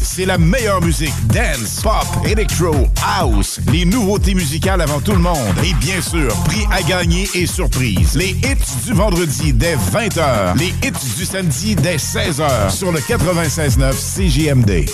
[0.13, 1.13] c'est la meilleure musique.
[1.27, 3.61] Dance, pop, electro, house.
[3.71, 5.37] Les nouveautés musicales avant tout le monde.
[5.63, 8.15] Et bien sûr, prix à gagner et surprise.
[8.15, 10.57] Les hits du vendredi dès 20h.
[10.57, 14.89] Les hits du samedi dès 16h sur le 96.9 CJMD.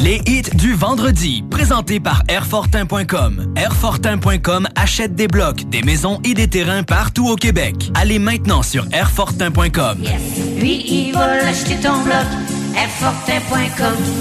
[0.00, 3.52] Les hits du vendredi, présentés par Airfortin.com.
[3.56, 7.90] Airfortin.com achète des blocs, des maisons et des terrains partout au Québec.
[7.94, 9.98] Allez maintenant sur Airfortin.com.
[10.58, 12.26] Lui, il va l'acheter ton bloc.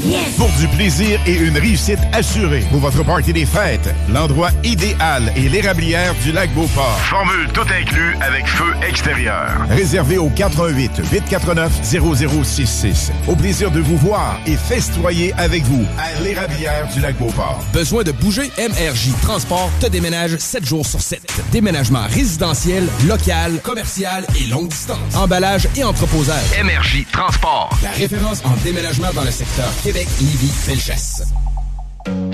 [0.03, 0.35] Yes!
[0.37, 5.49] Pour du plaisir et une réussite assurée pour votre party des fêtes, l'endroit idéal est
[5.49, 6.97] l'érablière du lac Beauport.
[7.03, 9.65] Formule tout inclus avec feu extérieur.
[9.69, 13.11] Réservé au 418 849 0066.
[13.27, 17.63] Au plaisir de vous voir et festoyer avec vous à l'érablière du lac Beauport.
[17.73, 18.51] Besoin de bouger?
[18.57, 21.21] MRJ Transport te déménage 7 jours sur 7.
[21.51, 25.15] Déménagement résidentiel, local, commercial et longue distance.
[25.15, 26.43] Emballage et entreposage.
[26.63, 27.69] MRJ Transport.
[27.83, 31.23] La référence en déménagement dans le secteur Québec, Lévis, Felchasse.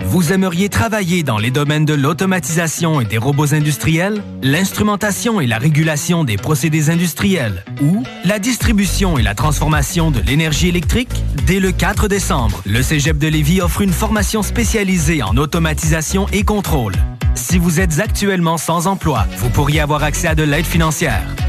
[0.06, 5.58] Vous aimeriez travailler dans les domaines de l'automatisation et des robots industriels, l'instrumentation et la
[5.58, 11.12] régulation des procédés industriels ou la distribution et la transformation de l'énergie électrique?
[11.46, 16.44] Dès le 4 décembre, le Cégep de Lévis offre une formation spécialisée en automatisation et
[16.44, 16.96] contrôle.
[17.36, 21.24] Si vous êtes actuellement sans emploi, vous pourriez avoir accès à de l'aide financière.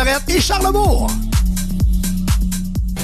[0.00, 1.29] Ancienne-Lorette et Charlebourg.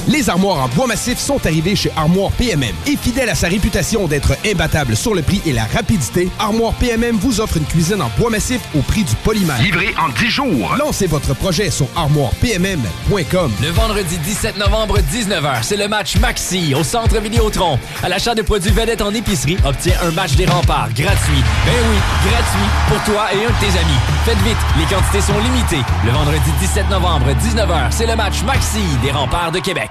[0.09, 2.74] Les armoires en bois massif sont arrivées chez Armoire PMM.
[2.86, 7.16] Et fidèle à sa réputation d'être imbattable sur le prix et la rapidité, Armoire PMM
[7.16, 9.61] vous offre une cuisine en bois massif au prix du polymère.
[9.61, 10.76] Livré en 10 jours.
[10.78, 13.52] Lancez votre projet sur armoirepmm.com.
[13.61, 17.76] Le vendredi 17 novembre, 19h, c'est le match Maxi au Centre Vidéotron.
[18.02, 21.42] À l'achat de produits vedettes en épicerie, obtiens un match des remparts gratuit.
[21.66, 21.96] Ben oui,
[22.30, 24.00] gratuit pour toi et un de tes amis.
[24.24, 25.84] Faites vite, les quantités sont limitées.
[26.04, 29.90] Le vendredi 17 novembre, 19h, c'est le match Maxi des remparts de Québec.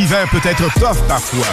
[0.00, 1.44] L'hiver peut être tough parfois.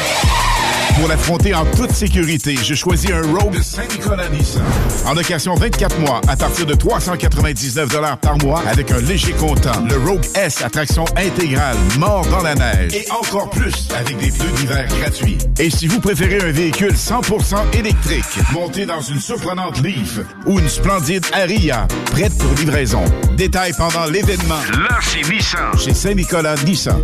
[0.95, 4.63] Pour l'affronter en toute sécurité, je choisis un Rogue Saint-Nicolas Nissan.
[5.05, 7.89] En location 24 mois à partir de 399
[8.21, 9.83] par mois avec un léger comptant.
[9.89, 12.95] Le Rogue S à traction intégrale, mort dans la neige.
[12.95, 15.37] Et encore plus avec des pneus d'hiver gratuits.
[15.59, 18.23] Et si vous préférez un véhicule 100% électrique,
[18.53, 23.03] monté dans une surprenante Leaf ou une splendide Aria, prête pour livraison.
[23.35, 24.61] Détails pendant l'événement.
[24.71, 25.77] Là, c'est Nissan.
[25.77, 27.03] Chez Saint-Nicolas Nissan.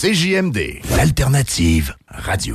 [0.00, 2.54] CJMD, l'alternative radio.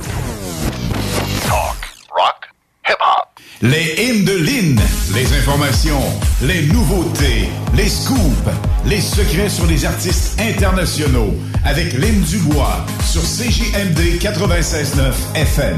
[1.42, 1.76] Talk,
[2.08, 2.48] rock,
[2.88, 3.28] hip-hop.
[3.60, 4.80] Les hymnes de Lynn,
[5.12, 6.00] les informations,
[6.40, 8.48] les nouveautés, les scoops,
[8.86, 11.34] les secrets sur les artistes internationaux
[11.66, 15.76] avec Lynn Dubois sur CJMD 96.9 FM.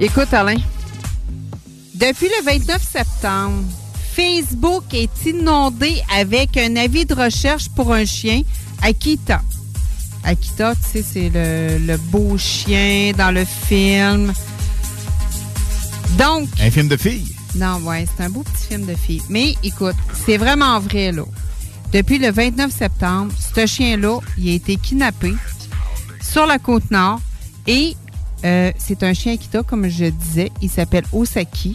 [0.00, 0.56] Écoute, Alain,
[1.94, 3.64] depuis le 29 septembre,
[4.14, 8.40] Facebook est inondé avec un avis de recherche pour un chien,
[8.82, 9.42] Akita.
[10.28, 14.30] Akita, tu sais, c'est le, le beau chien dans le film.
[16.18, 16.48] Donc.
[16.60, 17.34] Un film de filles?
[17.54, 19.22] Non, ouais, c'est un beau petit film de filles.
[19.30, 21.22] Mais écoute, c'est vraiment vrai, là.
[21.94, 25.32] Depuis le 29 septembre, ce chien-là, il a été kidnappé
[26.20, 27.22] sur la côte nord
[27.66, 27.96] et
[28.44, 30.52] euh, c'est un chien Akita, comme je disais.
[30.60, 31.74] Il s'appelle Osaki.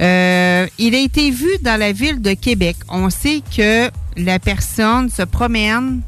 [0.00, 2.78] Euh, il a été vu dans la ville de Québec.
[2.88, 6.02] On sait que la personne se promène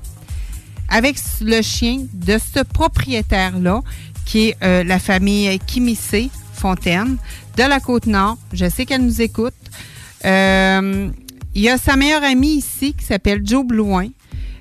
[0.89, 3.83] avec le chien de ce propriétaire-là,
[4.25, 7.17] qui est euh, la famille Kimissé Fontaine
[7.57, 8.37] de la Côte-Nord.
[8.53, 9.55] Je sais qu'elle nous écoute.
[10.25, 11.11] Euh,
[11.55, 14.09] Il y a sa meilleure amie ici qui s'appelle Joe Blouin.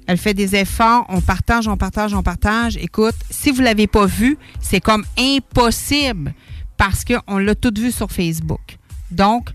[0.08, 2.78] Elle fait des efforts, on partage, on partage, on partage.
[2.78, 6.34] Écoute, si vous ne l'avez pas vu, c'est comme impossible
[6.78, 8.78] parce qu'on l'a tout vu sur Facebook.
[9.12, 9.50] Donc,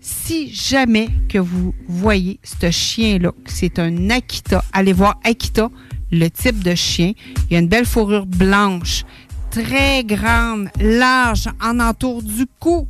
[0.00, 5.68] si jamais que vous voyez ce chien-là, c'est un Akita, allez voir Akita,
[6.12, 7.14] le type de chien.
[7.50, 9.02] Il y a une belle fourrure blanche,
[9.50, 12.86] très grande, large, en entour du cou.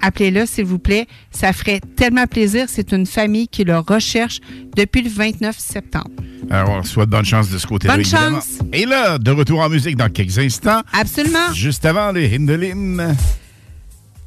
[0.00, 1.06] appelez-le, s'il vous plaît.
[1.30, 2.66] Ça ferait tellement plaisir.
[2.68, 4.40] C'est une famille qui le recherche
[4.76, 6.10] depuis le 29 septembre.
[6.50, 7.94] Alors, on souhaite bonne chance de ce côté-là.
[7.94, 8.36] Bonne évidemment.
[8.40, 8.58] chance.
[8.72, 10.82] Et là, de retour en musique dans quelques instants.
[10.92, 11.52] Absolument.
[11.54, 13.14] Juste avant les Hindelin.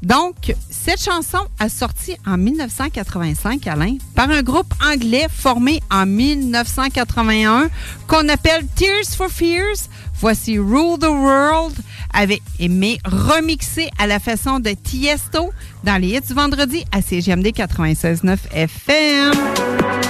[0.03, 7.69] Donc, cette chanson a sorti en 1985, Alain, par un groupe anglais formé en 1981
[8.07, 9.87] qu'on appelle Tears for Fears.
[10.19, 11.75] Voici Rule the World,
[12.13, 15.51] avec, mais remixé à la façon de Tiesto
[15.83, 20.02] dans les hits du vendredi à CGMD 96.9 FM.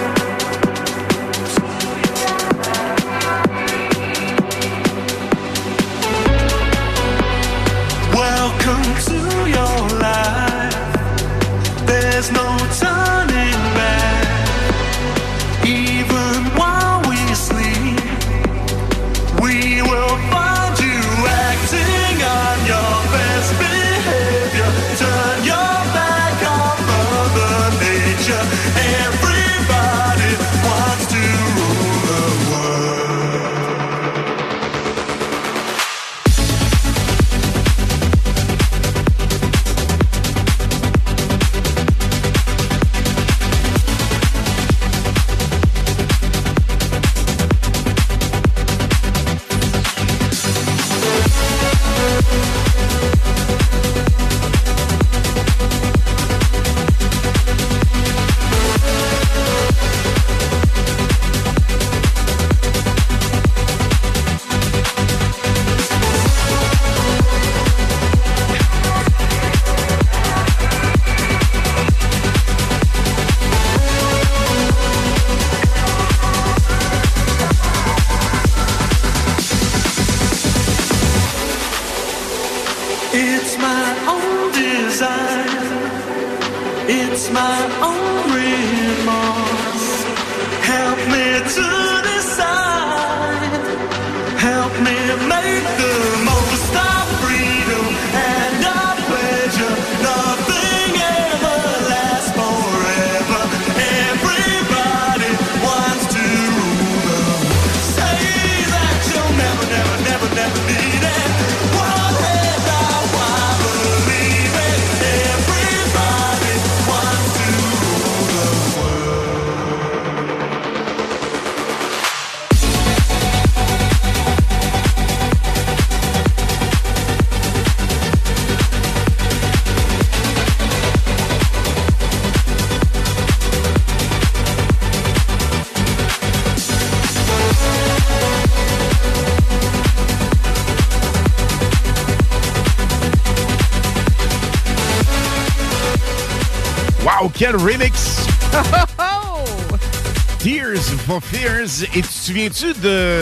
[147.58, 148.26] Remix!
[150.40, 151.84] Tears for Fears.
[151.84, 153.22] Et tu te souviens-tu de,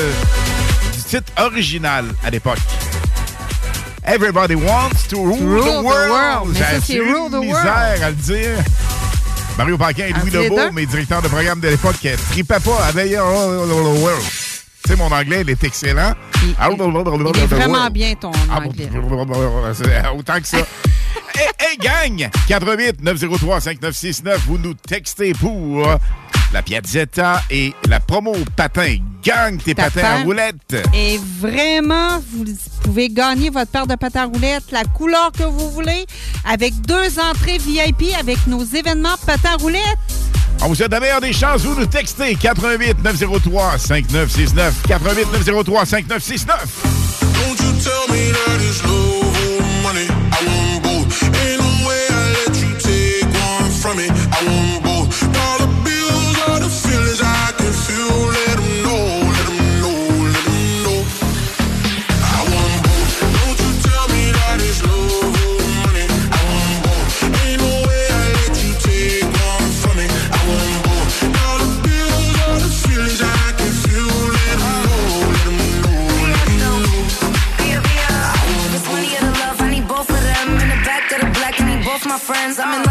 [0.93, 2.59] du titre original à l'époque?
[4.05, 6.57] Everybody wants to rule, Rule the world.
[6.87, 8.57] J'ai Rule the misère à le dire.
[9.57, 12.91] Mario Paquin et Louis Lebeau, mes directeurs de programme de l'époque, qui tripaient pas à
[12.91, 14.23] veiller the world.
[14.83, 16.15] Tu sais, mon anglais, il est excellent.
[16.43, 18.89] Il est vraiment bien, ton anglais.
[19.73, 20.57] C'est Autant que ça.
[22.07, 22.29] gang!
[22.47, 25.87] 88 903 5969, vous nous textez pour
[26.53, 28.97] la Piazzetta et la promo patin.
[29.23, 30.75] Gang tes patins à roulettes.
[30.93, 32.45] Et vraiment, vous
[32.83, 36.05] pouvez gagner votre paire de patins à roulettes, la couleur que vous voulez,
[36.45, 39.81] avec deux entrées VIP avec nos événements patins à roulettes.
[40.63, 41.61] On vous souhaite la meilleure des chances.
[41.61, 44.81] Vous nous textez 88 903 5969.
[44.87, 47.01] 88 903 5969.
[53.91, 54.07] from me.
[54.07, 55.09] I want both.
[55.43, 58.31] All the bills, all the feelings I can feel.
[58.37, 59.03] Let them know,
[59.35, 59.99] let them know,
[60.31, 60.99] let them know.
[62.23, 63.11] I want both.
[63.35, 66.05] Don't you tell me that it's love or money.
[66.07, 67.35] I want both.
[67.43, 70.07] Ain't no way I let you take one from me.
[70.07, 71.11] I want both.
[71.43, 74.13] All the bills, all the feelings I can feel.
[74.37, 75.03] Let them know,
[75.35, 75.99] let them know,
[76.31, 77.03] let them know.
[77.59, 78.71] I want both.
[78.71, 80.47] This money and the love, I need both of them.
[80.63, 82.55] In the back of the black, I need both my friends.
[82.59, 82.90] I'm in love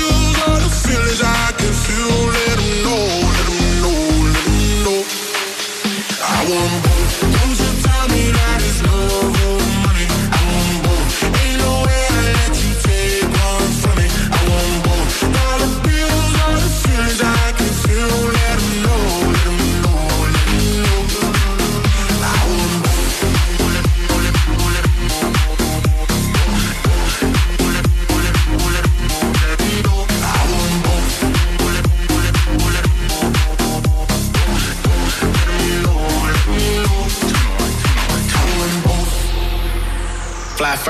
[0.91, 2.17] feelings I can feel.
[2.35, 3.03] Let 'em know,
[3.35, 3.99] let 'em know,
[4.33, 4.99] let 'em know.
[6.35, 7.10] I want.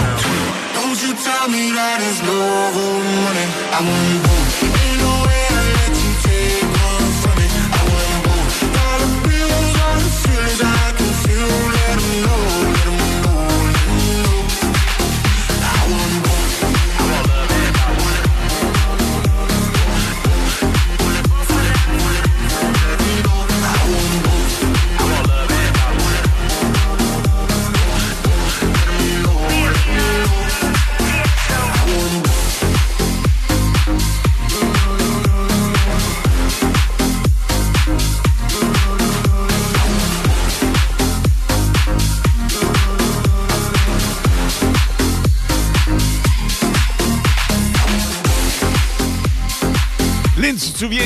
[1.23, 3.47] tell me that it's love or money.
[3.77, 4.57] I want both.
[5.01, 5.50] No way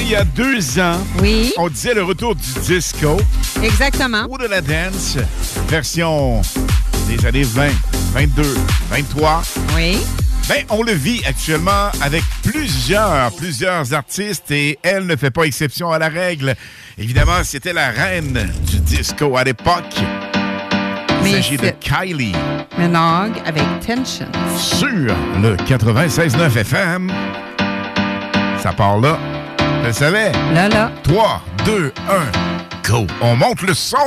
[0.05, 1.51] il y a deux ans, oui.
[1.57, 3.17] on disait le retour du disco.
[3.63, 4.27] Exactement.
[4.29, 5.17] Ou de la dance,
[5.67, 6.43] version
[7.07, 7.69] des années 20,
[8.13, 8.43] 22,
[8.91, 9.41] 23.
[9.75, 9.97] Oui.
[10.47, 15.91] Ben, on le vit actuellement avec plusieurs, plusieurs artistes et elle ne fait pas exception
[15.91, 16.53] à la règle.
[16.99, 19.95] Évidemment, c'était la reine du disco à l'époque.
[21.25, 22.35] Il s'agit de Kylie
[22.77, 24.27] Minogue avec Tension.
[24.55, 24.87] sur
[25.41, 27.11] le 96.9 FM.
[28.61, 29.17] Ça part là.
[29.85, 30.31] Le savais.
[30.55, 30.91] Là, là.
[31.03, 33.05] 3, 2, 1, go.
[33.21, 33.97] On monte le son.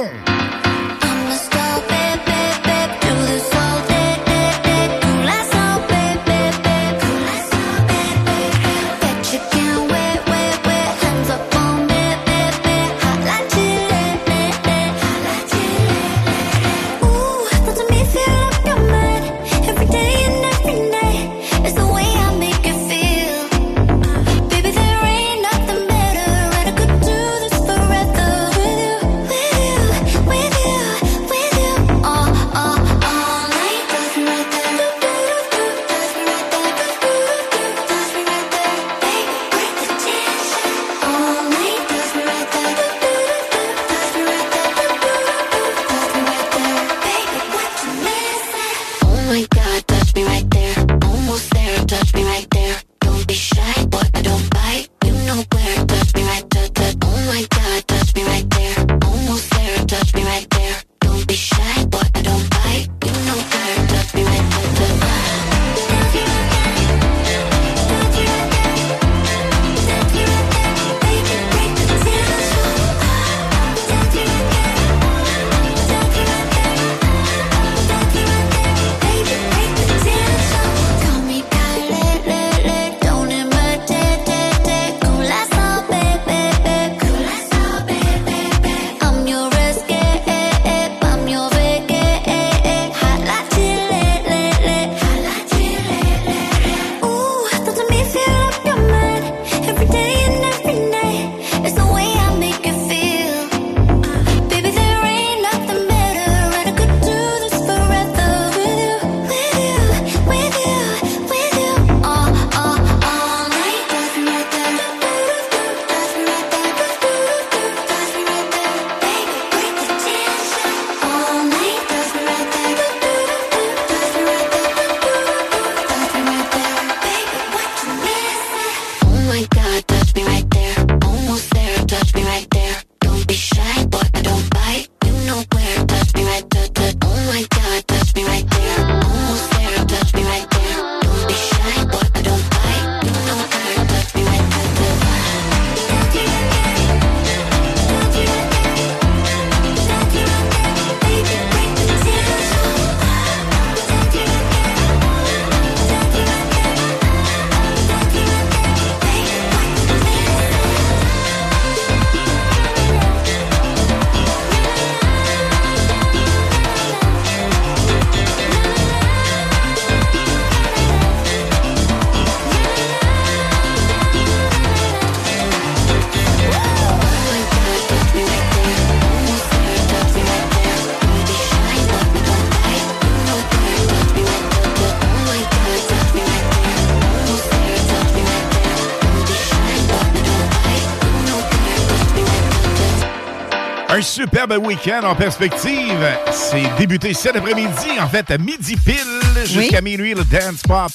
[194.08, 196.08] Superbe week-end en perspective.
[196.32, 198.96] C'est débuté cet après-midi, en fait, à midi pile,
[199.44, 200.92] jusqu'à minuit, le Dance Pop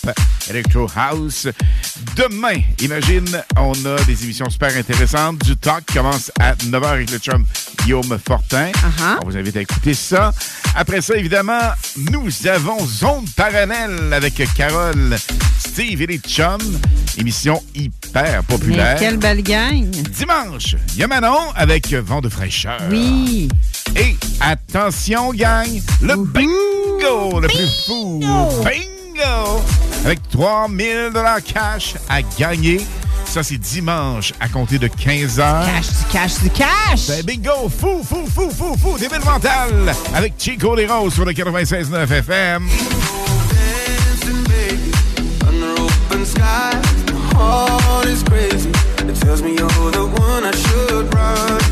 [0.49, 1.47] Electro House.
[2.15, 5.37] Demain, imagine, on a des émissions super intéressantes.
[5.39, 7.45] Du talk commence à 9h avec le chum
[7.83, 8.71] Guillaume Fortin.
[9.21, 10.31] On vous invite à écouter ça.
[10.75, 11.71] Après ça, évidemment,
[12.11, 15.15] nous avons Zone Parallèle avec Carole,
[15.59, 16.79] Steve et les chums.
[17.17, 18.02] Émission hyper
[18.47, 18.93] populaire.
[18.93, 19.89] Mais quelle belle gang.
[19.89, 22.79] Dimanche, il y a Manon avec Vent de fraîcheur.
[22.89, 23.47] Oui.
[23.95, 25.67] Et attention, gang,
[26.01, 28.19] le bingo, le plus fou.
[28.63, 29.61] Bingo!
[30.05, 32.81] Avec 3000 dollars cash à gagner.
[33.25, 35.65] Ça, c'est dimanche à compter de 15 heures.
[35.65, 36.99] Cash, du cash, du cash.
[36.99, 41.31] C'est bingo, fou, fou, fou, fou, fou, débile mental avec Chico Les Roses sur le
[41.31, 42.67] 96.9 FM.
[48.13, 48.69] Is crazy.
[48.69, 51.62] It tells me you're the one I should run.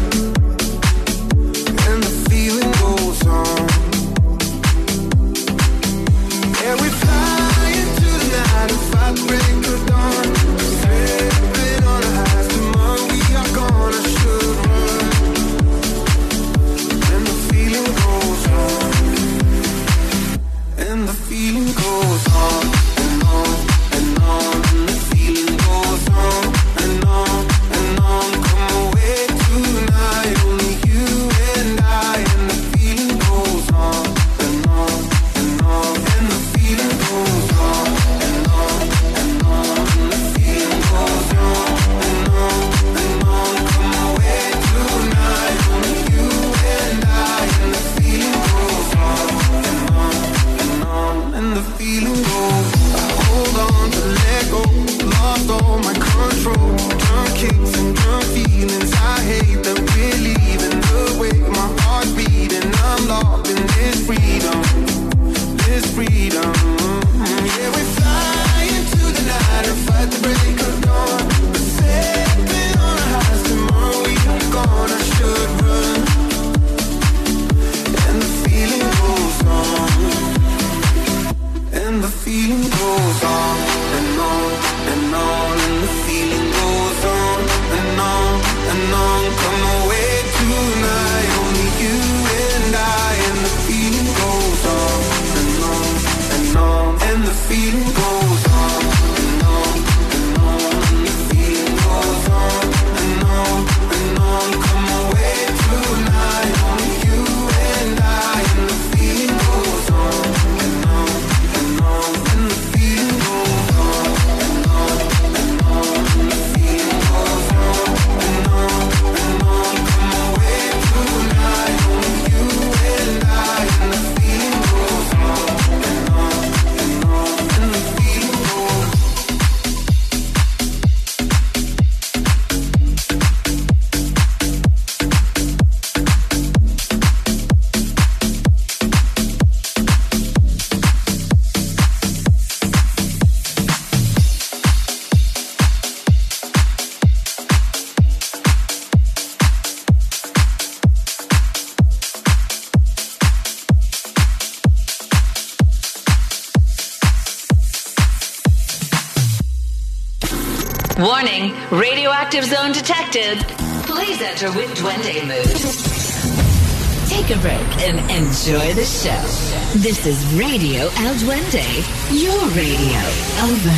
[168.51, 169.79] Enjoy the show.
[169.79, 171.63] This is Radio El Duende,
[172.11, 172.99] your radio.
[173.43, 173.77] Over.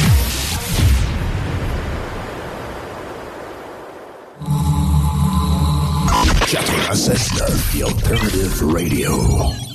[6.48, 9.73] 96.9, The Alternative Radio.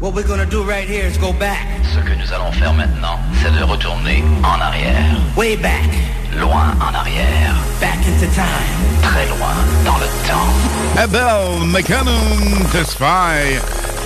[0.00, 1.66] What we're gonna do right here is go back.
[1.92, 5.16] Ce que nous allons faire maintenant, c'est de retourner en arrière.
[5.36, 5.90] Way back.
[6.38, 7.56] Loin en arrière.
[7.80, 9.02] Back into time.
[9.02, 11.02] Très loin dans le temps.
[11.02, 13.58] Abel McCannum Tesfaye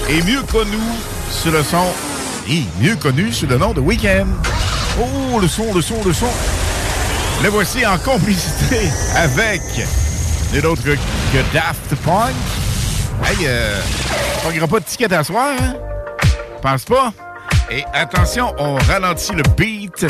[0.08, 0.78] est mieux connu
[1.30, 1.84] sous le son
[2.48, 4.28] et mieux connu sous le nom de Weekend.
[4.98, 6.32] Oh, le son, le son, le son.
[7.42, 9.60] Le voici en complicité avec
[10.54, 12.32] nul autre que Daft Punk.
[13.24, 13.80] Hey, euh,
[14.46, 15.74] on n'aura pas de ticket à soir, hein?
[16.60, 17.12] Pense pas.
[17.70, 20.06] Et attention, on ralentit le beat.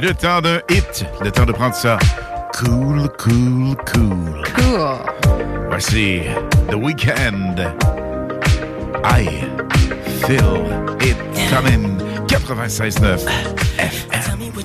[0.00, 1.04] Le temps d'un hit.
[1.22, 1.98] Le temps de prendre ça.
[2.58, 4.42] Cool, cool, cool.
[4.56, 4.96] Cool.
[5.68, 6.22] Voici
[6.70, 7.60] The Weeknd.
[9.04, 9.26] I
[10.26, 10.66] feel
[11.00, 11.16] it
[11.50, 11.98] coming.
[12.26, 13.26] 96.9
[13.78, 14.35] FM.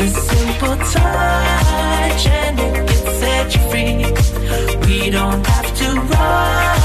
[0.00, 2.88] A simple touch and it
[3.52, 3.96] you free.
[4.86, 6.77] We don't have to rush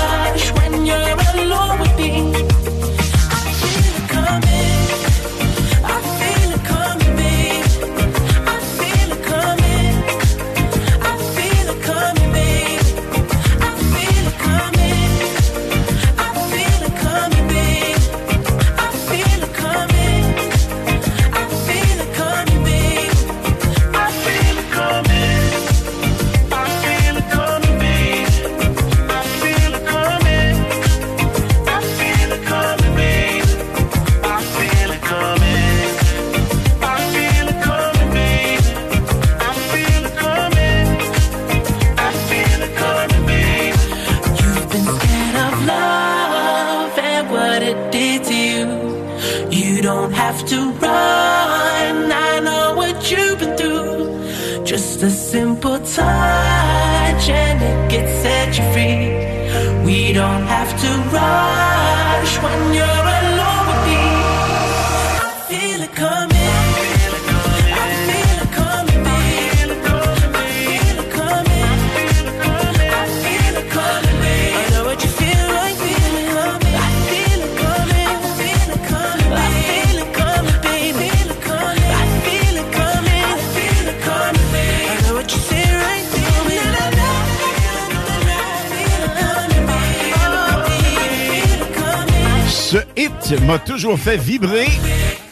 [93.46, 94.68] m'a toujours fait vibrer.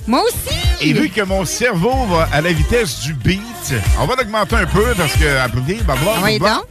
[0.08, 0.58] Moi aussi!
[0.82, 4.66] Et vu que mon cerveau va à la vitesse du beat, on va l'augmenter un
[4.66, 5.84] peu parce que.
[5.84, 6.66] blablabla, Ah oui, donc,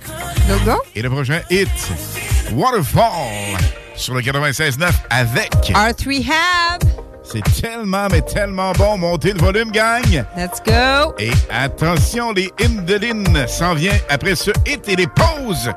[0.49, 0.83] logo.
[0.97, 1.69] Et le prochain hit,
[2.53, 3.59] Waterfall,
[3.95, 5.73] sur le 96.9 avec.
[5.75, 6.83] Art Rehab.
[7.23, 8.99] C'est tellement, mais tellement bon.
[8.99, 10.25] Montez le volume, gang.
[10.37, 11.15] Let's go.
[11.21, 15.71] Et attention, les Indelines s'en vient après ce hit et les pauses.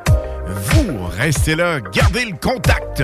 [0.47, 3.03] Vous restez là, gardez le contact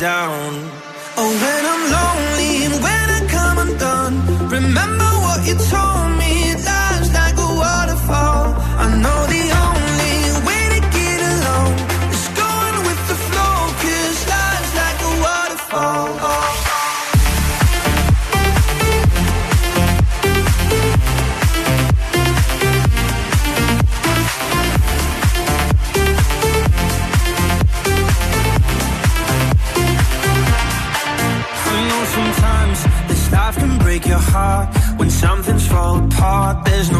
[0.00, 0.49] Down.
[36.20, 36.99] heart, there's no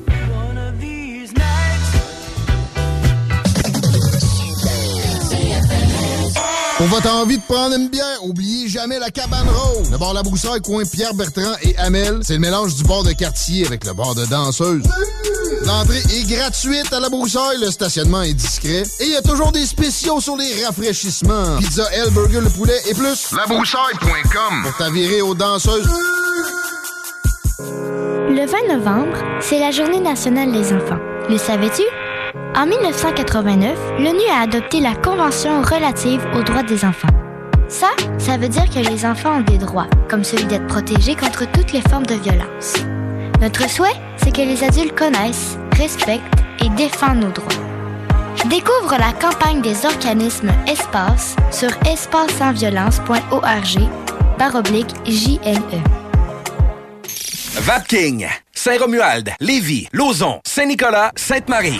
[6.81, 9.91] Pour votre envie de prendre une bière, oubliez jamais la cabane rose.
[9.91, 13.11] Le bar La Broussaille, coin Pierre Bertrand et Amel, c'est le mélange du bar de
[13.11, 14.81] quartier avec le bar de danseuse.
[15.63, 19.51] L'entrée est gratuite à La Broussaille, le stationnement est discret et il y a toujours
[19.51, 21.57] des spéciaux sur les rafraîchissements.
[21.59, 23.31] Pizza, L, burger, le poulet et plus.
[23.31, 25.87] Labroussaille.com Pour t'avirer aux danseuses.
[27.59, 30.97] Le 20 novembre, c'est la Journée nationale des enfants.
[31.29, 31.83] Le savais-tu?
[32.53, 37.07] En 1989, l'ONU a adopté la Convention relative aux droits des enfants.
[37.69, 37.87] Ça,
[38.17, 41.71] ça veut dire que les enfants ont des droits, comme celui d'être protégés contre toutes
[41.71, 42.75] les formes de violence.
[43.39, 47.47] Notre souhait, c'est que les adultes connaissent, respectent et défendent nos droits.
[48.49, 53.79] Découvre la campagne des organismes Espace sur espacesansviolence.org
[54.37, 55.81] par oblique JNE.
[57.61, 61.79] Vapking, Saint-Romuald, Lévis, Lauson, Saint-Nicolas, Sainte-Marie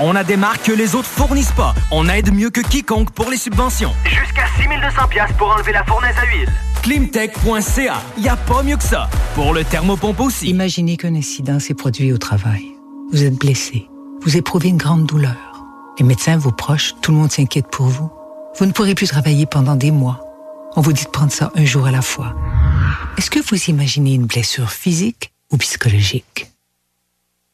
[0.00, 1.72] On a des marques que les autres fournissent pas.
[1.92, 3.92] On aide mieux que quiconque pour les subventions.
[4.04, 6.52] Jusqu'à 6200 pièces pour enlever la fournaise à huile.
[6.82, 8.02] Climtech.ca.
[8.18, 9.08] Y a pas mieux que ça.
[9.36, 10.48] Pour le thermopompe aussi.
[10.48, 12.64] Imaginez qu'un incident s'est produit au travail.
[13.12, 13.88] Vous êtes blessé.
[14.22, 15.64] Vous éprouvez une grande douleur.
[15.98, 18.10] Les médecins, vos proches, tout le monde s'inquiète pour vous.
[18.58, 20.20] Vous ne pourrez plus travailler pendant des mois.
[20.74, 22.34] On vous dit de prendre ça un jour à la fois.
[23.16, 26.50] Est-ce que vous imaginez une blessure physique ou psychologique?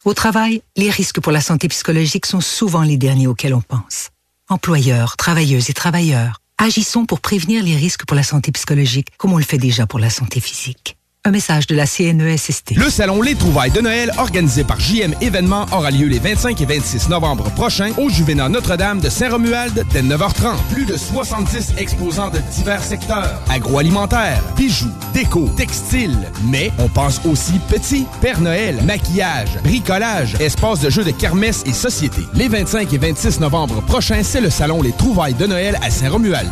[0.06, 4.08] Au travail, les risques pour la santé psychologique sont souvent les derniers auxquels on pense.
[4.48, 9.36] Employeurs, travailleuses et travailleurs, agissons pour prévenir les risques pour la santé psychologique comme on
[9.36, 10.96] le fait déjà pour la santé physique.
[11.26, 12.76] Un message de la CNESST.
[12.76, 16.64] Le salon Les Trouvailles de Noël, organisé par JM Événements, aura lieu les 25 et
[16.64, 20.56] 26 novembre prochains au Juvénat Notre-Dame de Saint-Romuald dès 9h30.
[20.72, 23.38] Plus de 70 exposants de divers secteurs.
[23.50, 26.16] Agroalimentaire, bijoux, déco, textile.
[26.46, 31.74] Mais on pense aussi petit, Père Noël, maquillage, bricolage, espace de jeux de kermesse et
[31.74, 32.22] société.
[32.32, 36.50] Les 25 et 26 novembre prochains, c'est le salon Les Trouvailles de Noël à Saint-Romuald.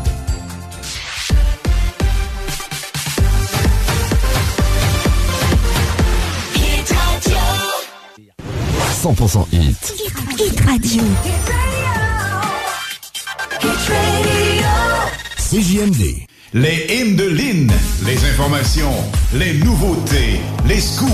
[8.98, 9.94] 100% hit.
[10.40, 11.02] Hit Radio.
[15.36, 16.26] CJMD.
[16.52, 17.70] Les hymnes de Lynn,
[18.04, 18.92] les informations,
[19.34, 21.12] les nouveautés, les scoops,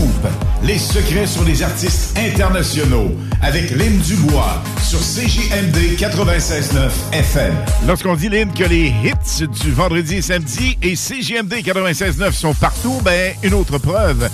[0.63, 3.11] les secrets sur les artistes internationaux
[3.43, 7.55] avec Lynn Dubois sur CJMD 96.9 FM.
[7.87, 13.03] Lorsqu'on dit Lynn que les hits du vendredi et samedi et CJMD 96.9 sont partout,
[13.05, 14.31] ben une autre preuve.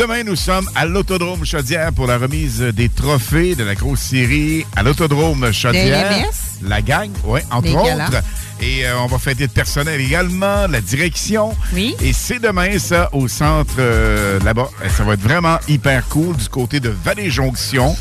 [0.00, 4.64] Demain, nous sommes à l'Autodrome Chaudière pour la remise des trophées de la grosse série
[4.74, 6.24] à l'Autodrome Chaudière.
[6.62, 7.84] La gang, oui, entre Les autres.
[7.84, 8.22] galas.
[8.62, 11.54] Et euh, on va fêter le personnel également, la direction.
[11.74, 11.94] Oui.
[12.00, 14.70] Et c'est demain, ça, au centre euh, là-bas.
[14.96, 17.94] Ça va être vraiment hyper cool du côté de Vallée-Jonction.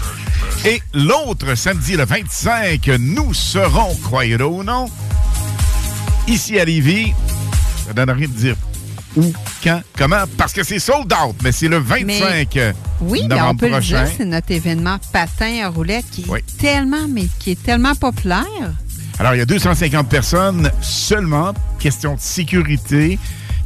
[0.63, 4.89] Et l'autre, samedi le 25, nous serons, croyez-le ou non,
[6.29, 7.11] ici à Lévis.
[7.85, 8.55] Ça donne rien de dire
[9.15, 9.33] où,
[9.63, 12.57] quand, comment, parce que c'est sold out, mais c'est le 25
[13.01, 17.07] Oui, mais on peut le dire, c'est notre événement patin à roulette qui est tellement,
[17.09, 18.73] mais qui est tellement populaire.
[19.19, 21.53] Alors, il y a 250 personnes seulement.
[21.77, 23.19] Question de sécurité,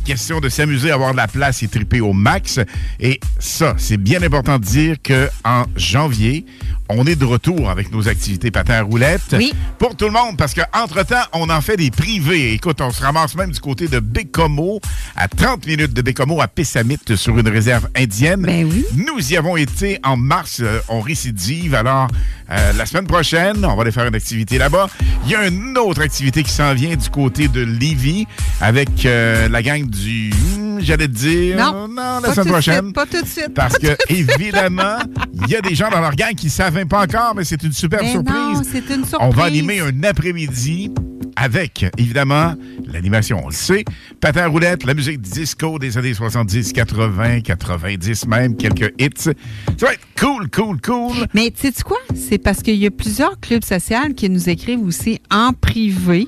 [0.04, 2.60] question de s'amuser, avoir de la place et triper au max.
[3.00, 6.46] Et ça, c'est bien important de dire qu'en janvier,
[6.90, 9.36] on est de retour avec nos activités patins à roulettes.
[9.38, 9.54] Oui.
[9.80, 12.54] Pour tout le monde, parce qu'entre-temps, on en fait des privés.
[12.54, 14.80] Écoute, on se ramasse même du côté de Bécomo,
[15.16, 18.42] à 30 minutes de Bécomo, à Pessamit, sur une réserve indienne.
[18.42, 18.86] Ben oui.
[18.96, 20.60] Nous y avons été en mars.
[20.62, 21.74] euh, on récidive.
[21.74, 22.08] Alors,
[22.54, 24.88] euh, la semaine prochaine, on va aller faire une activité là-bas.
[25.26, 28.28] Il y a une autre activité qui s'en vient du côté de Lévis
[28.62, 30.32] avec euh, la gang du...
[30.32, 31.58] hmm, J'allais te dire...
[31.58, 32.82] Non, la pas semaine prochaine.
[32.84, 33.54] suite, pas tout de suite.
[33.56, 34.98] Parce que, évidemment,
[35.34, 37.44] il y a des gens dans leur gang qui ne savent même pas encore, mais
[37.46, 38.36] c'est une superbe Mais surprise.
[38.36, 39.46] non, c'est une On va surprise.
[39.46, 40.92] animer un après-midi
[41.36, 42.56] avec, évidemment,
[42.86, 43.84] l'animation, on le sait,
[44.22, 49.10] patin à roulette, la musique disco des années 70, 80, 90 même, quelques hits.
[49.18, 49.32] Ça
[49.82, 51.28] va être cool, cool, cool.
[51.34, 51.98] Mais tu sais quoi?
[52.16, 56.28] C'est parce qu'il y a plusieurs clubs sociaux qui nous écrivent aussi en privé,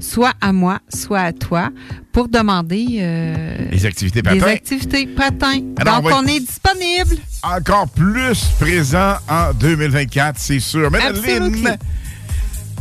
[0.00, 1.70] soit à moi, soit à toi,
[2.12, 4.46] pour demander euh, Les activités patins.
[4.46, 5.60] activités patins.
[5.78, 7.16] Alors, Donc, on est disponible.
[7.42, 10.90] Encore plus présent en 2024, c'est sûr.
[10.90, 11.76] Madeline, Absolument.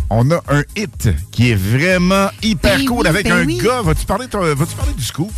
[0.09, 3.57] On a un hit qui est vraiment hyper Ben cool oui, avec ben un oui.
[3.57, 3.81] gars.
[3.81, 5.31] Vas-tu parler, vas-tu parler du scoop?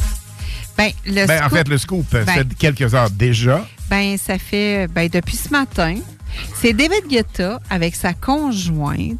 [0.77, 2.33] Ben, le Ben, en fait, le scoop, euh, Ben.
[2.37, 3.65] c'est quelques heures déjà.
[3.89, 5.95] Ben, ça fait ben, depuis ce matin.
[6.61, 9.17] C'est David Guetta avec sa conjointe.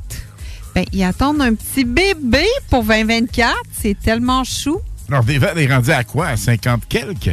[0.75, 3.55] Ben, ils attendent un petit bébé pour 2024.
[3.71, 4.79] C'est tellement chou.
[5.09, 6.27] Alors, David est rendu à quoi?
[6.27, 7.31] À 50 quelques?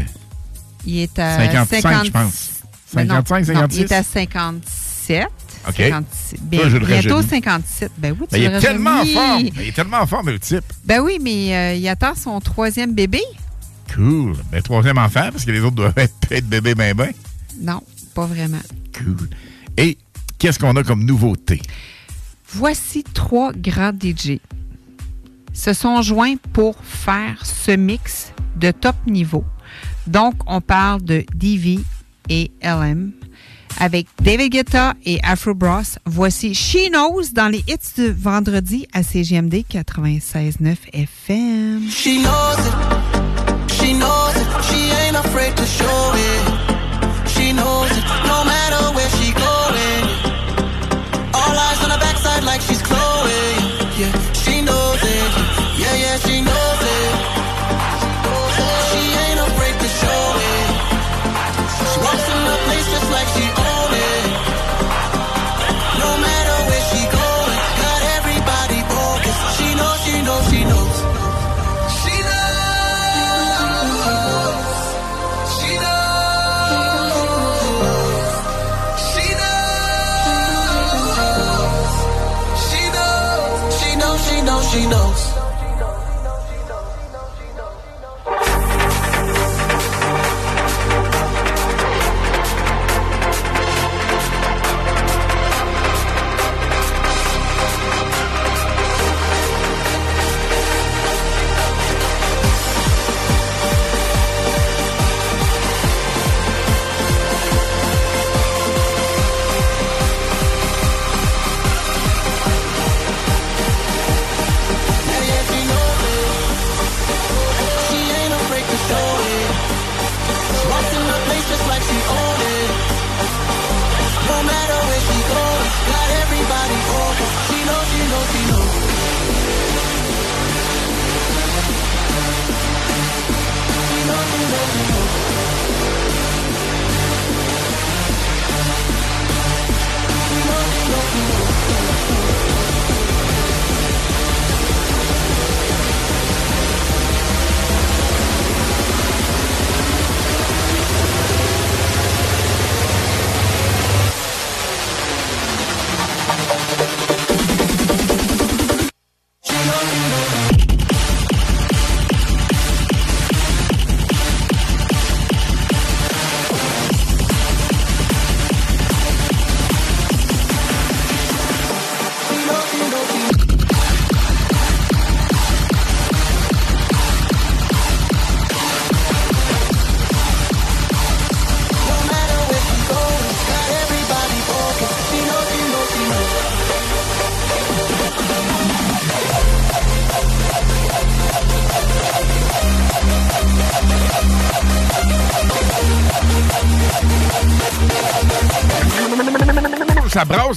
[0.86, 2.50] Il est à 55, 50 je pense.
[2.94, 3.76] Ben non, 55, non, 56?
[3.78, 5.26] il est à 57.
[5.68, 5.76] OK.
[5.76, 6.40] 56.
[6.42, 7.28] Ben, Ça, je le bientôt rajeunis.
[7.30, 7.92] 57.
[7.98, 9.14] Ben oui, tu Ben, il est tellement rajeunis.
[9.14, 9.38] fort.
[9.40, 10.64] Ben, il est tellement fort, mais le type.
[10.84, 13.20] Ben oui, mais euh, il attend son troisième bébé.
[13.94, 14.34] Cool.
[14.50, 17.12] Ben, troisième enfant, parce que les autres doivent être, être bébés ben ben.
[17.60, 17.80] Non,
[18.14, 18.58] pas vraiment.
[18.96, 19.28] Cool.
[19.76, 19.96] Et
[20.38, 21.60] qu'est-ce qu'on a comme nouveauté?
[22.52, 24.38] Voici trois grands DJ.
[25.52, 29.44] Se sont joints pour faire ce mix de top niveau.
[30.06, 31.78] Donc, on parle de DV
[32.28, 33.12] et LM.
[33.80, 39.02] Avec David Guetta et Afro Bros, voici She Knows dans les hits de vendredi à
[39.02, 41.88] CGMD 96.9 FM.
[41.90, 42.74] She knows it.
[43.72, 44.46] She knows it.
[44.64, 46.13] She ain't afraid to show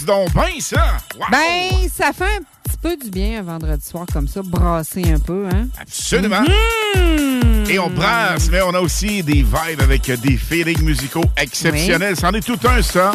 [0.07, 0.97] donc bien, ça!
[1.15, 1.25] Wow!
[1.29, 5.19] Ben, ça fait un petit peu du bien un vendredi soir comme ça, brasser un
[5.19, 5.67] peu, hein?
[5.79, 6.41] Absolument.
[6.95, 7.69] Mhm.
[7.69, 12.15] Et on brasse, mais on a aussi des vibes avec des feelings musicaux exceptionnels.
[12.15, 13.11] C'en est tout un, ça.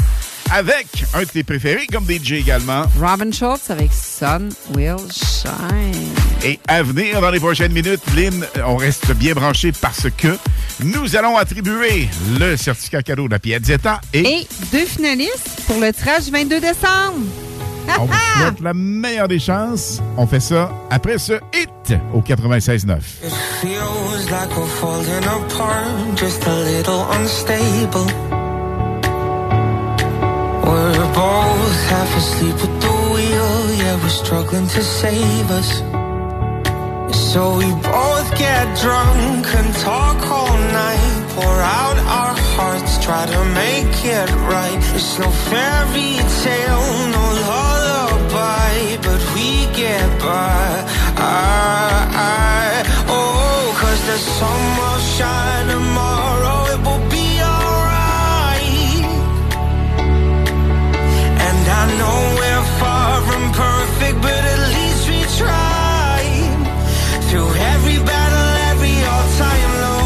[0.51, 2.85] Avec un de tes préférés comme DJ également.
[3.01, 6.13] Robin Schultz avec Sun Will Shine.
[6.45, 10.37] Et à venir dans les prochaines minutes, Lynn, on reste bien branché parce que
[10.85, 15.93] nous allons attribuer le certificat cadeau de la Piazzetta et, Et deux finalistes pour le
[15.93, 17.21] tirage du 22 décembre.
[17.99, 20.01] on vous souhaite la meilleure des chances.
[20.17, 22.97] On fait ça après ce hit au 96.9.
[23.25, 28.07] It feels like we're falling apart, just a little unstable.
[30.65, 35.83] We're both half asleep at the wheel, yeah, we're struggling to save us.
[37.33, 43.45] So we both get drunk and talk all night, pour out our hearts, try to
[43.57, 44.77] make it right.
[44.95, 50.85] It's no fairy tale, no lullaby, but we get by.
[51.17, 59.09] I, I, oh, cause the sun will shine tomorrow, it will be alright.
[61.49, 64.52] And I know we're far from perfect, but
[67.33, 70.05] Through every battle, every all-time low,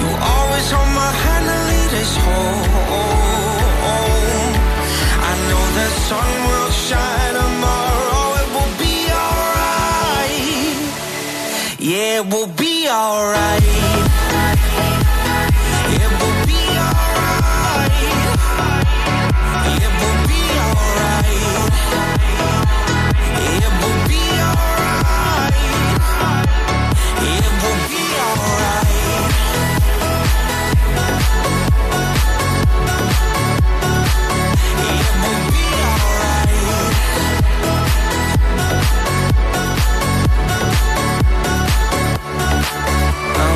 [0.00, 2.62] you always hold my hand and lead us home.
[5.28, 10.76] I know the sun will shine tomorrow, it will be alright.
[11.78, 13.62] Yeah, it will be alright.
[16.00, 17.92] It will be alright.
[19.84, 21.05] It will be alright.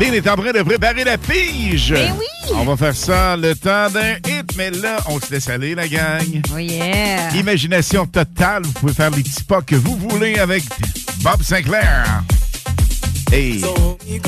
[0.00, 1.92] Lynn est en train de préparer la pige.
[1.92, 2.54] Ben oui!
[2.54, 5.88] On va faire ça le temps d'un hit, mais là, on se laisse aller, la
[5.88, 6.40] gang.
[6.54, 7.30] Oh yeah!
[7.34, 10.64] Imagination totale, vous pouvez faire les petits pas que vous voulez avec
[11.22, 12.22] Bob Sinclair.
[13.30, 13.60] Hey!
[13.60, 14.20] Sonny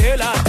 [0.00, 0.39] tela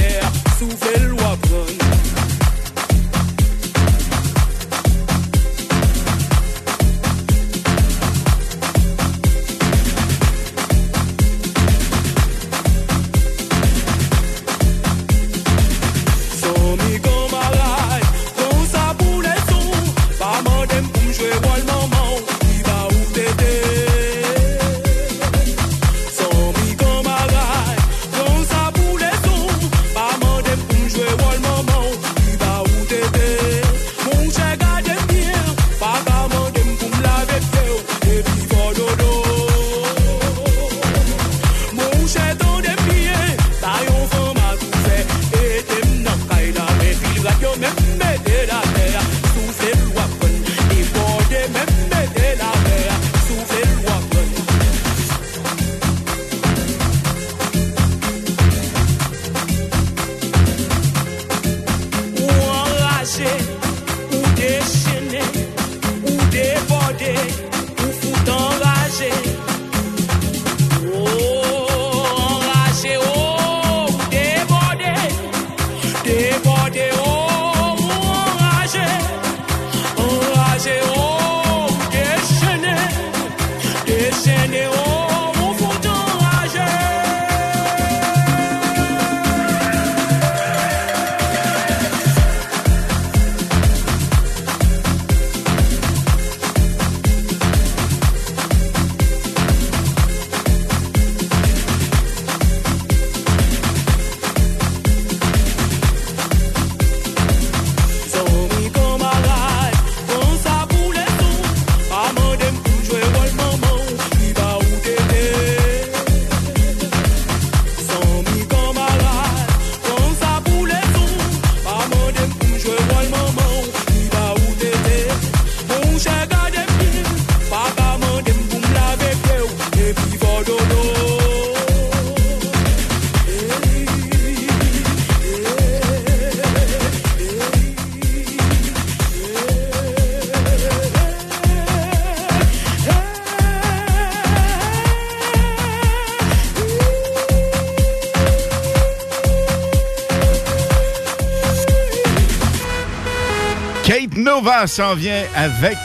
[154.41, 155.77] Nova s'en vient avec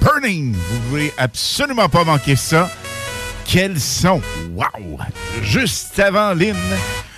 [0.00, 0.54] Burning.
[0.54, 2.70] Vous voulez absolument pas manquer ça.
[3.44, 4.20] Quels sont?
[4.54, 5.00] Wow!
[5.42, 6.54] Juste avant Lynn,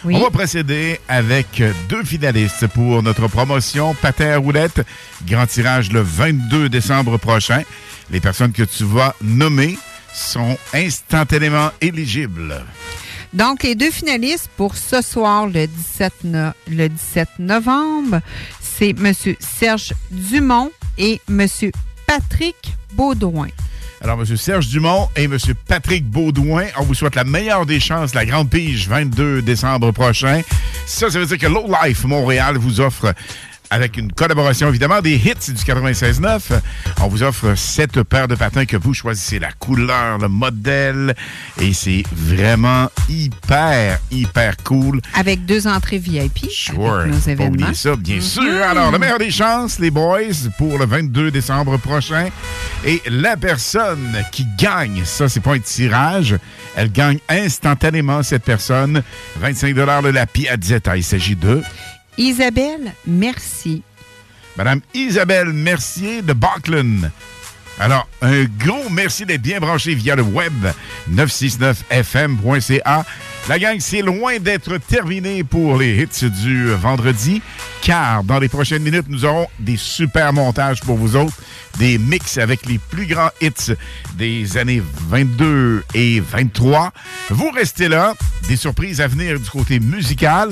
[0.07, 4.81] on va procéder avec deux finalistes pour notre promotion Patin à roulette.
[5.27, 7.63] Grand tirage le 22 décembre prochain.
[8.11, 9.77] Les personnes que tu vas nommer
[10.15, 12.65] sont instantanément éligibles.
[13.35, 18.21] Donc, les deux finalistes pour ce soir, le 17, no- le 17 novembre,
[18.79, 19.13] c'est M.
[19.39, 21.47] Serge Dumont et M.
[22.07, 22.57] Patrick
[22.95, 23.49] Baudouin.
[24.01, 24.37] Alors, M.
[24.37, 25.39] Serge Dumont et M.
[25.67, 30.43] Patrick Baudouin, on vous souhaite la meilleure des chances, la Grande Pige, 22 décembre prochain.
[30.87, 33.15] Ça, ça veut dire que Low Life Montréal vous offre,
[33.71, 36.61] avec une collaboration évidemment, des hits du 96.9.
[37.05, 41.17] On vous offre cette paire de patins que vous choisissez, la couleur, le modèle,
[41.61, 45.01] et c'est vraiment hyper, hyper cool.
[45.15, 46.95] Avec deux entrées VIP Sure.
[46.95, 47.75] avec nos événements.
[47.75, 48.43] ça, bien sûr.
[48.45, 48.63] Mhm.
[48.63, 50.21] Alors, le meilleur des chances, les boys,
[50.59, 52.29] pour le 22 décembre prochain.
[52.85, 56.37] Et la personne qui gagne, ça, c'est pas un tirage,
[56.77, 59.03] elle gagne instantanément, cette personne,
[59.41, 60.97] 25 de la Piazzetta.
[60.97, 61.63] Il s'agit de
[62.17, 63.83] Isabelle, merci.
[64.57, 67.11] Madame Isabelle Mercier de Bachlen.
[67.81, 70.53] Alors, un gros merci d'être bien branché via le web
[71.11, 73.05] 969fm.ca.
[73.49, 77.43] La gang, c'est loin d'être terminé pour les hits du vendredi,
[77.81, 81.35] car dans les prochaines minutes, nous aurons des super montages pour vous autres,
[81.79, 83.73] des mix avec les plus grands hits
[84.15, 86.93] des années 22 et 23.
[87.31, 88.15] Vous restez là,
[88.47, 90.51] des surprises à venir du côté musical.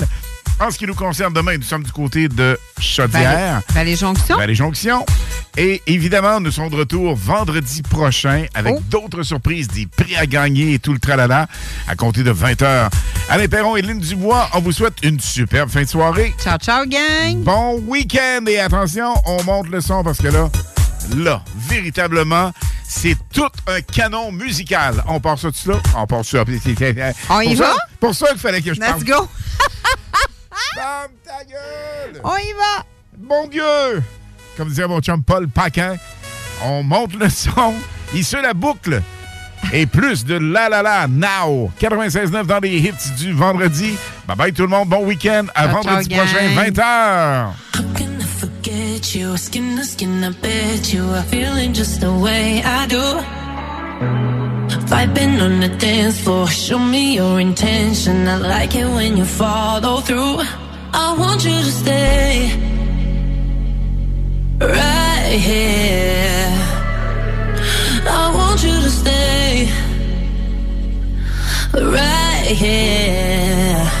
[0.61, 3.31] En ce qui nous concerne, demain, nous sommes du côté de Chaudière.
[3.33, 4.37] Vallée, Vallée Jonction.
[4.37, 5.03] Valley Jonction.
[5.57, 10.75] Et évidemment, nous serons de retour vendredi prochain avec d'autres surprises, des prix à gagner
[10.75, 11.47] et tout le tralala
[11.87, 12.91] à compter de 20h.
[13.29, 16.35] Alain Perron et Lynn Dubois, on vous souhaite une superbe fin de soirée.
[16.39, 17.37] Ciao, ciao, gang!
[17.37, 20.47] Bon week-end et attention, on monte le son parce que là,
[21.17, 22.51] là, véritablement,
[22.87, 25.03] c'est tout un canon musical.
[25.07, 25.79] On part ça tout ça?
[25.97, 26.43] On part ça.
[27.31, 27.75] On y ça- va?
[27.99, 28.99] Pour ça qu'il fallait que je parle.
[28.99, 29.27] Let's go!
[30.73, 32.21] Ferme ta gueule!
[32.23, 32.85] On y va!
[33.17, 34.03] Bon Dieu!
[34.57, 35.95] Comme disait mon chum Paul Paquin,
[36.63, 37.73] on monte le son,
[38.13, 39.01] il se la boucle.
[39.73, 41.71] Et plus de la la la now.
[41.79, 43.95] 96.9 dans les hits du vendredi.
[44.27, 45.45] Bye bye tout le monde, bon week-end.
[45.55, 46.71] À Ciao, vendredi ciao, prochain, gang.
[46.71, 47.51] 20h.
[48.39, 54.40] Forget you, skin to skin, I bet you are feeling just the way I do.
[54.91, 58.27] Vibing on the dance floor, show me your intention.
[58.27, 60.39] I like it when you follow through.
[60.93, 62.51] I want you to stay
[64.59, 66.51] right here.
[68.05, 69.69] I want you to stay
[71.73, 74.00] right here.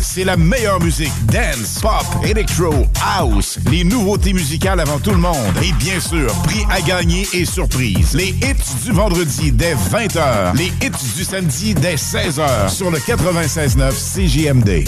[0.13, 1.13] c'est la meilleure musique.
[1.27, 3.57] Dance, pop, electro, house.
[3.71, 5.35] Les nouveautés musicales avant tout le monde.
[5.63, 8.13] Et bien sûr, prix à gagner et surprise.
[8.13, 10.57] Les hits du vendredi dès 20h.
[10.57, 14.85] Les hits du samedi dès 16h sur le 96.9 CJMD.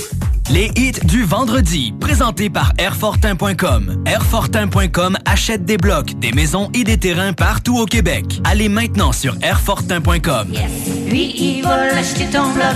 [0.50, 4.04] Les hits du vendredi, présentés par Airfortin.com.
[4.06, 8.42] Airfortin.com achète des blocs, des maisons et des terrains partout au Québec.
[8.44, 10.50] Allez maintenant sur Airfortin.com.
[11.08, 12.76] Lui, il va l'acheter ton bloc.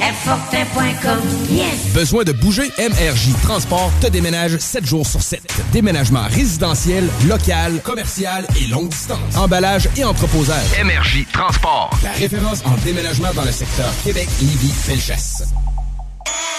[0.00, 1.18] Airfortin.com.
[1.50, 1.92] Yes!
[1.92, 2.70] Besoin de bouger?
[2.78, 5.42] MRJ Transport te déménage 7 jours sur 7.
[5.72, 9.36] Déménagement résidentiel, local, commercial et longue distance.
[9.36, 10.66] Emballage et entreposage.
[10.82, 11.90] MRJ Transport.
[12.02, 15.42] La référence en déménagement dans le secteur Québec, Lévis, Felchasse.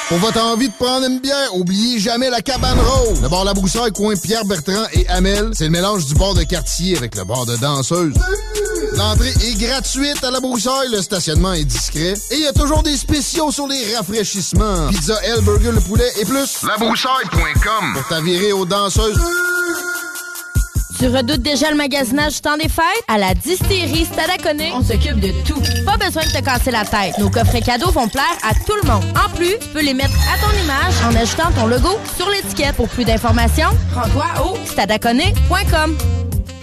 [0.10, 3.22] Pour votre envie de prendre une bière, oubliez jamais la cabane rose.
[3.22, 6.42] Le bar La Broussaille, coin Pierre Bertrand et Amel, c'est le mélange du bar de
[6.42, 8.16] quartier avec le bar de danseuse.
[9.00, 12.84] L'entrée est gratuite à La Broussaille, le stationnement est discret et il y a toujours
[12.84, 14.90] des spéciaux sur les rafraîchissements.
[14.90, 16.64] Pizza, L, burger, le poulet et plus.
[16.68, 19.18] Labroussaille.com pour t'avirer aux danseuses.
[21.00, 22.84] Tu redoutes déjà le magasinage du temps des fêtes?
[23.08, 25.62] À la distillerie Stadaconé, on s'occupe de tout.
[25.86, 27.18] Pas besoin de te casser la tête.
[27.20, 29.06] Nos coffrets cadeaux vont plaire à tout le monde.
[29.16, 32.76] En plus, tu peux les mettre à ton image en ajoutant ton logo sur l'étiquette.
[32.76, 36.19] Pour plus d'informations, rends-toi au stadaconé.com.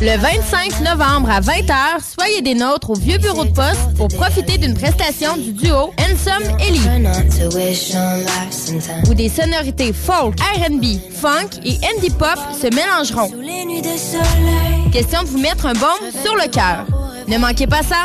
[0.00, 1.74] Le 25 novembre à 20h,
[2.16, 6.56] soyez des nôtres au vieux bureau de poste pour profiter d'une prestation du duo Ensom
[6.60, 6.80] Ellie.
[9.10, 13.30] Où des sonorités folk, R&B, funk et indie pop se mélangeront.
[14.92, 16.86] Question de vous mettre un baume sur le cœur.
[17.26, 18.04] Ne manquez pas ça.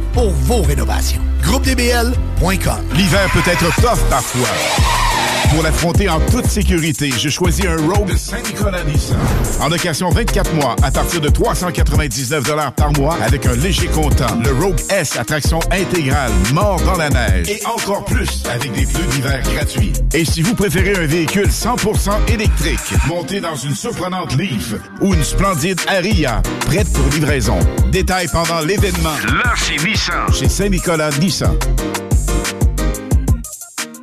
[0.13, 1.21] pour vos rénovations.
[1.41, 5.30] GroupeDBL.com L'hiver peut être tough parfois.
[5.51, 9.17] Pour l'affronter en toute sécurité, j'ai choisi un Rogue Saint-Nicolas Nissan.
[9.59, 12.43] En location 24 mois à partir de 399
[12.75, 14.33] par mois avec un léger comptant.
[14.41, 17.49] Le Rogue S à traction intégrale, mort dans la neige.
[17.49, 19.91] Et encore plus avec des pneus d'hiver gratuits.
[20.13, 25.23] Et si vous préférez un véhicule 100% électrique, monté dans une surprenante Leaf ou une
[25.23, 27.59] splendide Aria, prête pour livraison.
[27.91, 29.15] Détails pendant l'événement.
[29.43, 30.31] Là, c'est Nissan.
[30.33, 31.57] Chez Saint-Nicolas Nissan.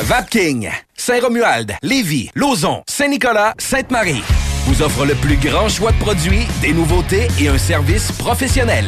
[0.00, 4.22] Vapking, Saint-Romuald, Lévis, Lauson, Saint-Nicolas, Sainte-Marie
[4.68, 8.86] vous offre le plus grand choix de produits, des nouveautés et un service professionnel.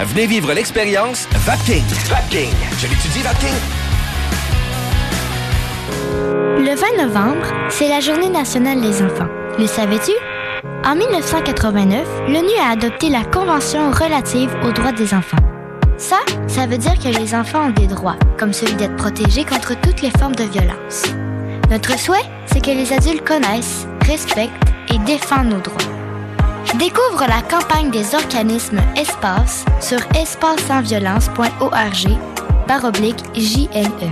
[0.00, 1.84] Venez vivre l'expérience Vapking.
[2.08, 2.50] Vapking.
[2.78, 3.54] Je l'étudie, Vapking.
[6.58, 9.28] Le 20 novembre, c'est la Journée nationale des enfants.
[9.56, 10.12] Le savais-tu?
[10.84, 15.38] En 1989, l'ONU a adopté la Convention relative aux droits des enfants.
[16.00, 16.16] Ça,
[16.48, 20.00] ça veut dire que les enfants ont des droits, comme celui d'être protégés contre toutes
[20.00, 21.04] les formes de violence.
[21.70, 24.50] Notre souhait, c'est que les adultes connaissent, respectent
[24.88, 25.76] et défendent nos droits.
[26.78, 32.08] Découvre la campagne des organismes Espace sur espacesansviolence.org
[32.66, 34.10] par oblique JNE.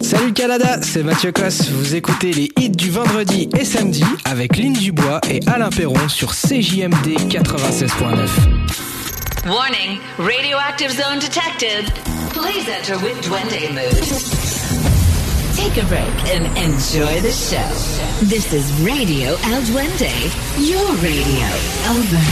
[0.00, 1.70] Salut Canada, c'est Mathieu Cosse.
[1.70, 6.30] Vous écoutez les hits du vendredi et samedi avec Lynn Dubois et Alain Perron sur
[6.30, 9.01] CJMD 96.9.
[9.44, 11.86] Warning, radioactive zone detected.
[12.30, 14.04] Please enter with Duende mood.
[15.56, 17.68] Take a break and enjoy the show.
[18.24, 21.48] This is Radio El Duende, your radio.
[21.90, 22.22] Over.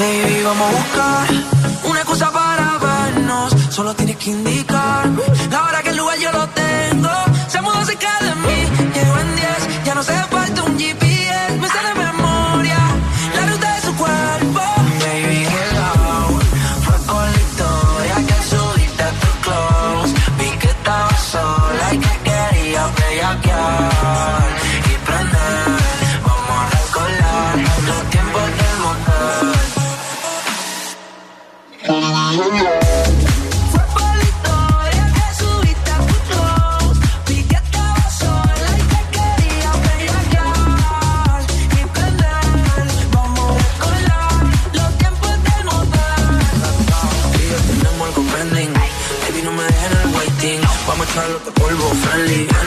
[0.00, 1.28] Baby, vamos a buscar
[1.84, 3.54] una excusa para vernos.
[3.68, 7.10] Solo tienes que indicarme la hora que el lugar yo lo tengo.
[7.48, 8.19] Se mudó cerca de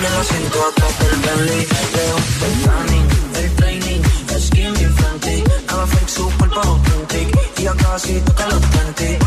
[0.03, 1.67] Camino sin cotas del Bentley.
[1.95, 4.01] Leo el el training,
[4.33, 4.73] el skin
[5.67, 6.29] Nada su
[7.57, 9.19] Y acá sí toca los 20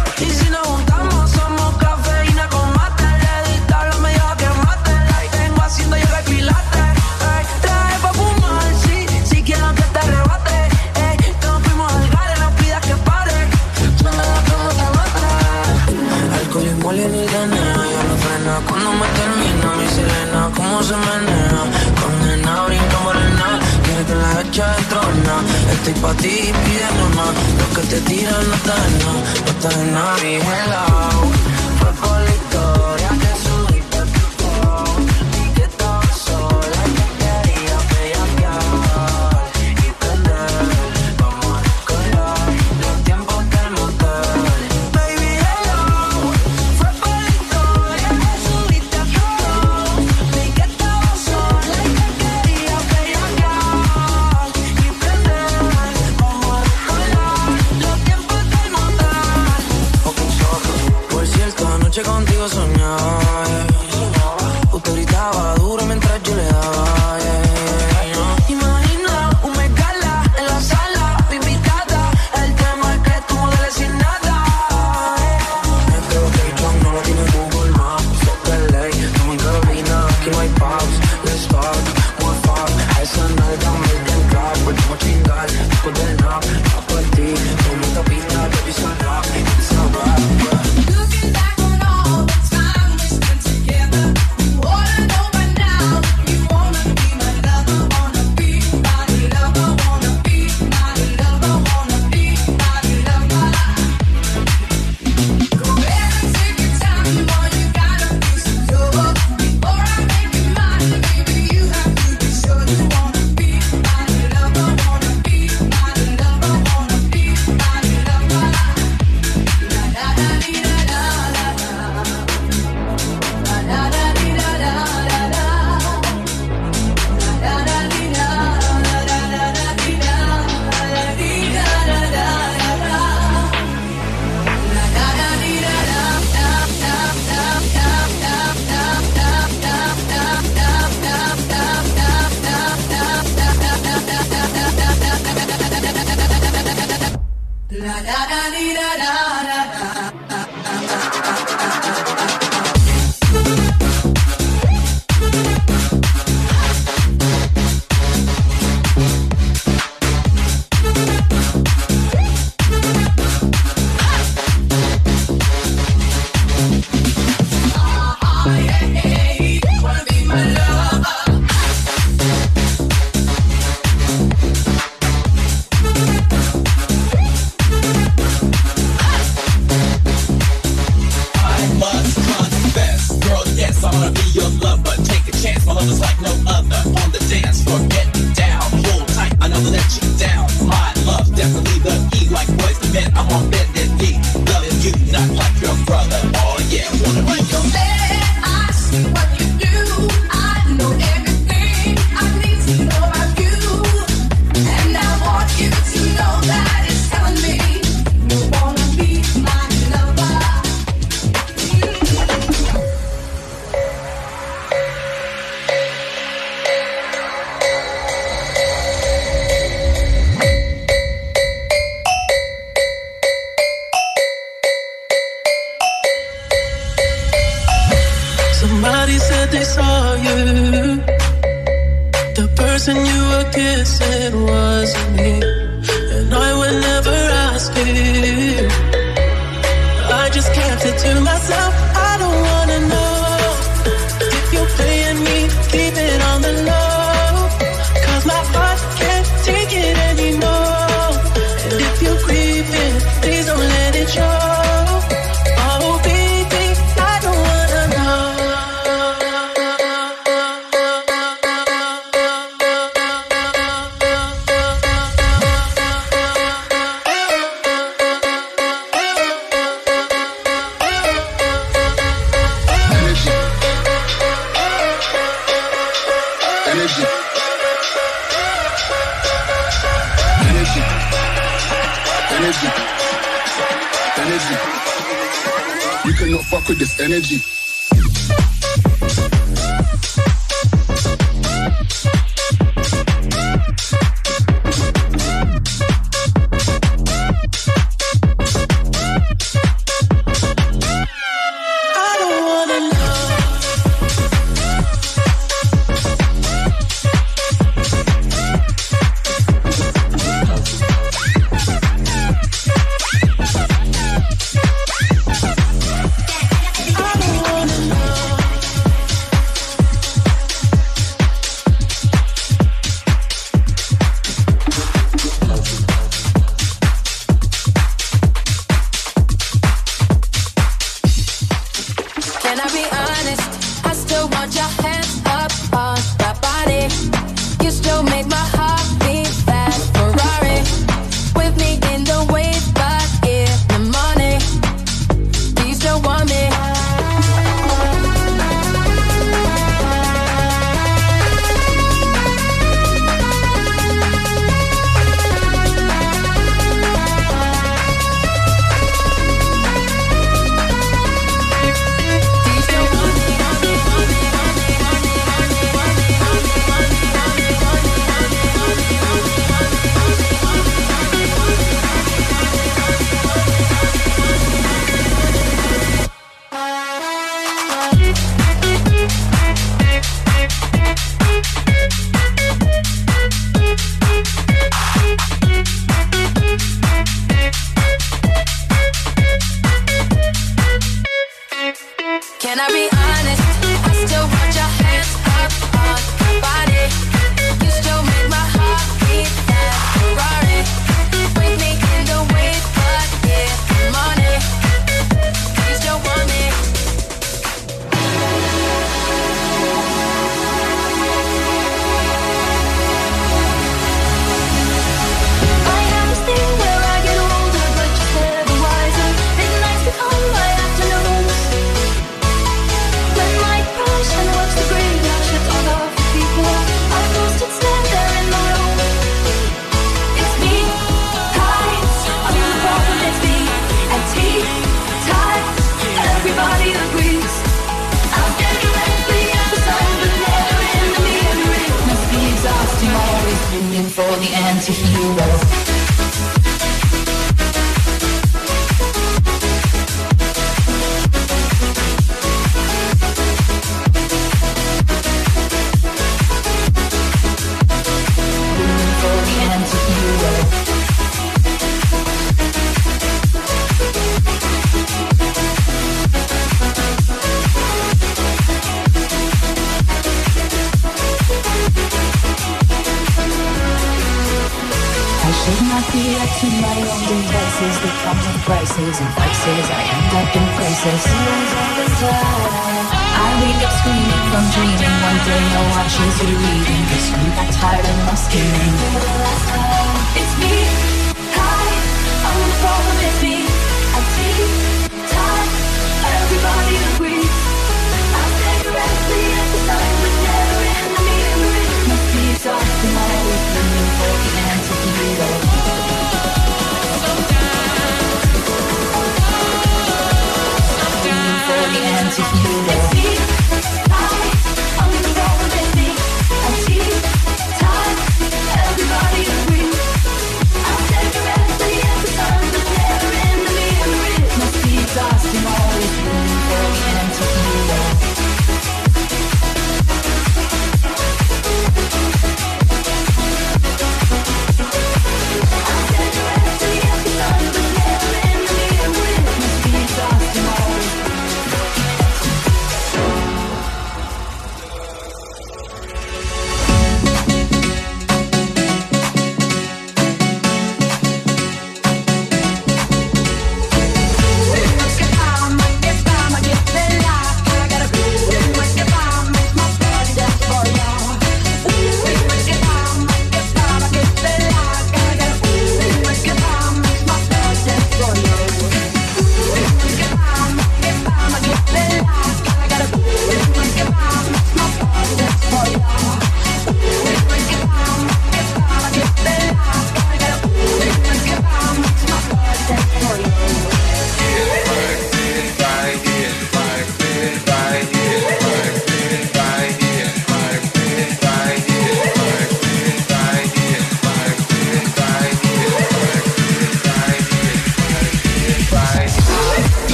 [25.76, 27.34] Estoy pa' ti, pide nomás.
[27.58, 29.20] Lo que te tiran no está en nada.
[29.44, 31.35] No está en nada.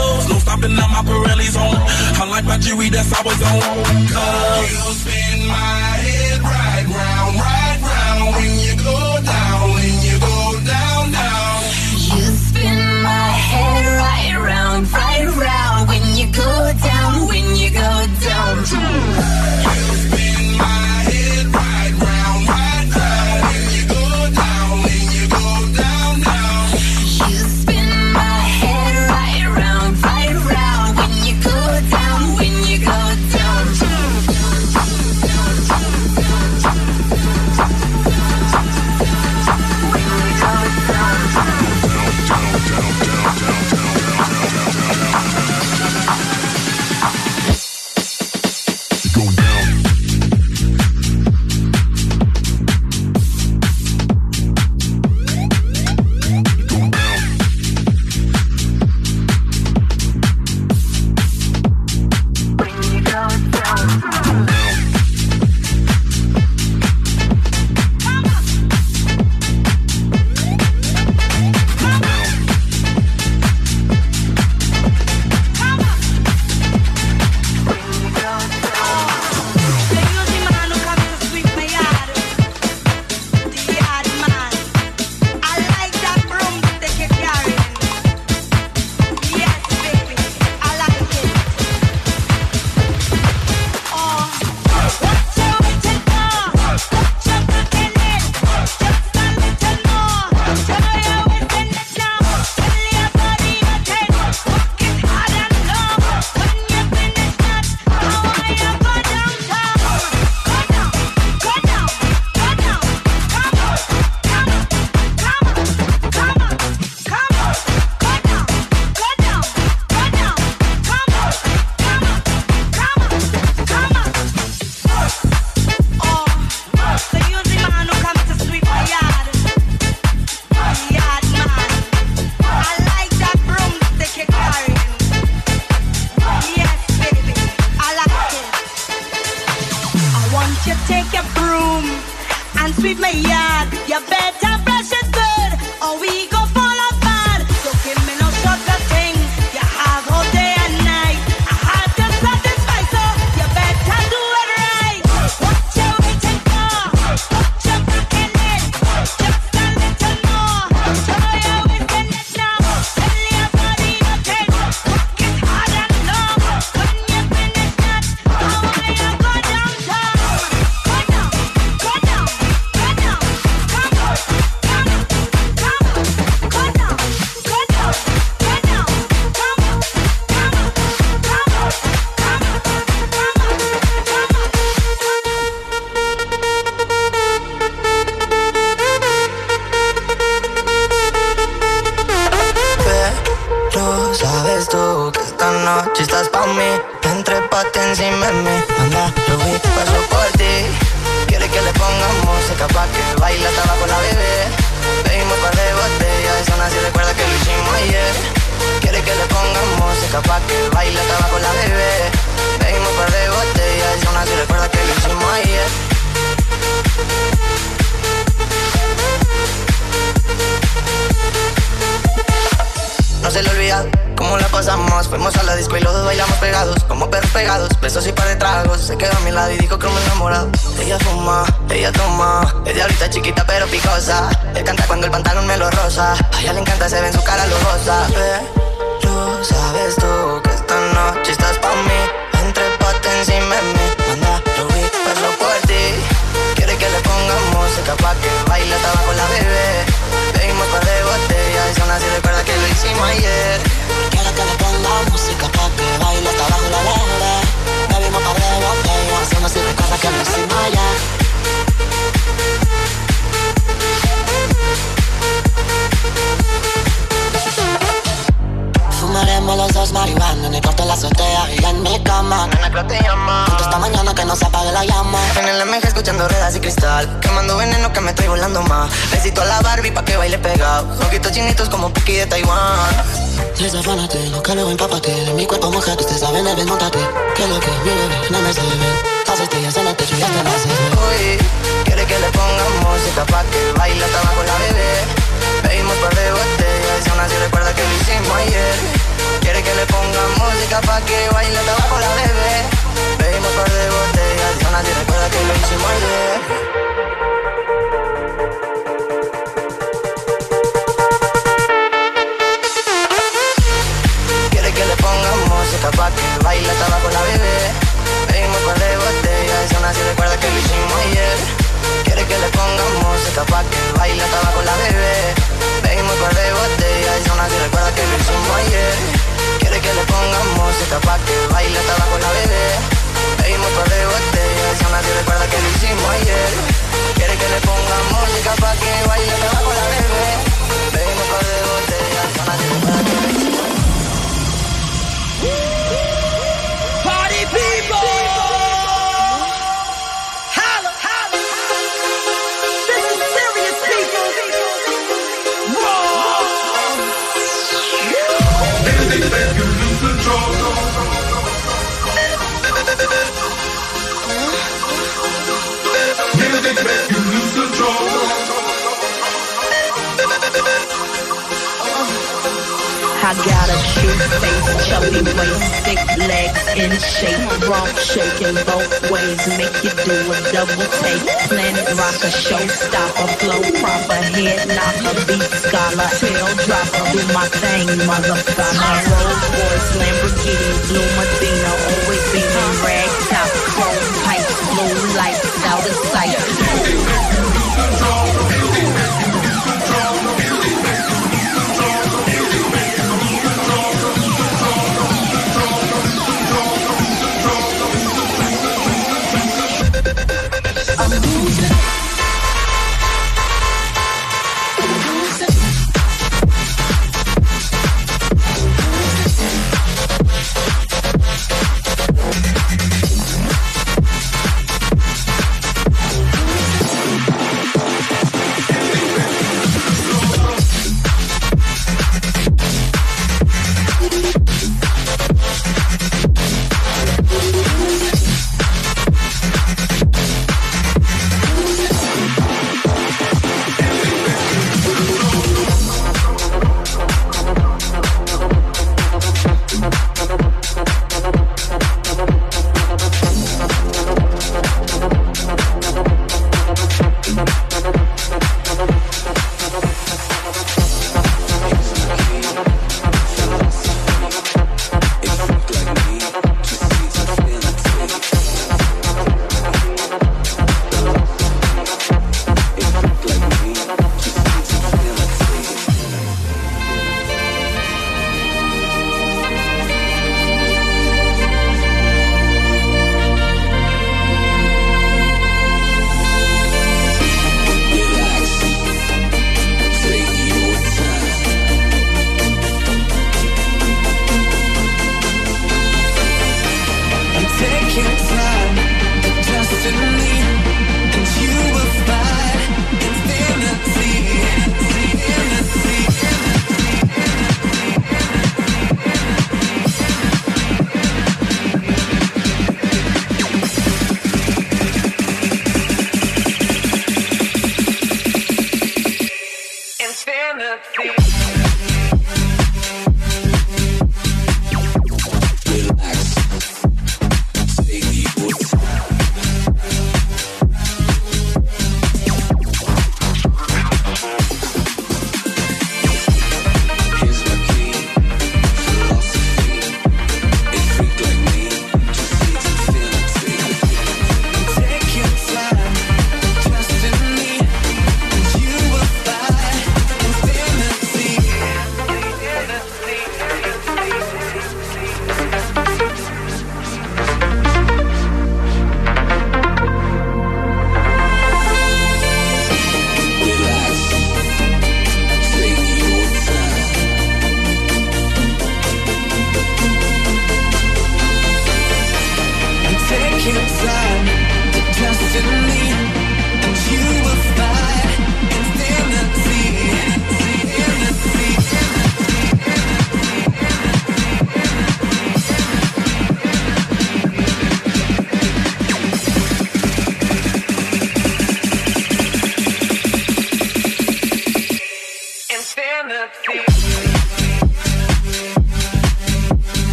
[0.00, 0.28] clothes.
[0.28, 1.76] No stopping my Pirelli's on.
[2.20, 3.60] I like my jewelry that's always on.
[4.14, 8.28] Cause you spin my head right round, right round.
[8.36, 8.98] When you go
[9.32, 10.38] down, when you go
[10.74, 11.56] down, down.
[12.16, 15.88] You spin my head right round, right round.
[15.88, 16.52] When you go
[16.88, 17.92] down, when you go
[18.26, 18.64] down.
[18.64, 18.99] down.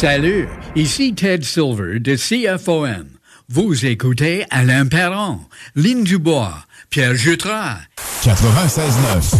[0.00, 3.04] Salut, ici Ted Silver de CFOM.
[3.50, 5.40] Vous écoutez Alain Perron,
[5.74, 7.76] Lynn Dubois, Pierre Jutras.
[8.22, 9.39] 96.9.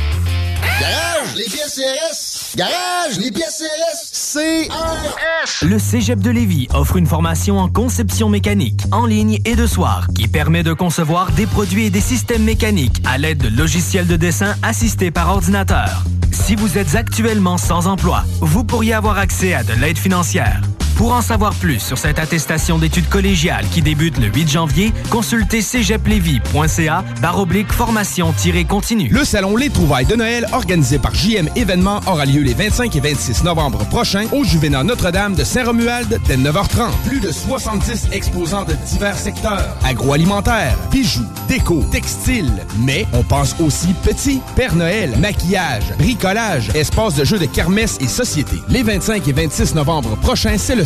[0.81, 2.55] Garage, les pièces CRS.
[2.57, 4.33] Garage, les pièces CRS.
[4.33, 5.63] CRS.
[5.63, 10.07] Le Cégep de Lévis offre une formation en conception mécanique, en ligne et de soir,
[10.15, 14.15] qui permet de concevoir des produits et des systèmes mécaniques à l'aide de logiciels de
[14.15, 16.03] dessin assistés par ordinateur.
[16.31, 20.61] Si vous êtes actuellement sans emploi, vous pourriez avoir accès à de l'aide financière.
[21.01, 25.63] Pour en savoir plus sur cette attestation d'études collégiales qui débute le 8 janvier, consultez
[25.63, 29.09] cégeplevy.ca baroblique formation-continue.
[29.09, 32.99] Le salon Les Trouvailles de Noël, organisé par JM Événements, aura lieu les 25 et
[32.99, 36.91] 26 novembre prochains au Juvénat Notre-Dame de Saint-Romuald dès 9h30.
[37.07, 39.75] Plus de 70 exposants de divers secteurs.
[39.83, 42.51] Agroalimentaire, bijoux, déco, textile.
[42.77, 44.39] Mais on pense aussi petit.
[44.55, 48.57] Père Noël, maquillage, bricolage, espace de jeux de kermesse et société.
[48.69, 50.85] Les 25 et 26 novembre prochains, c'est le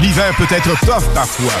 [0.00, 1.52] L'hiver peut être tough parfois.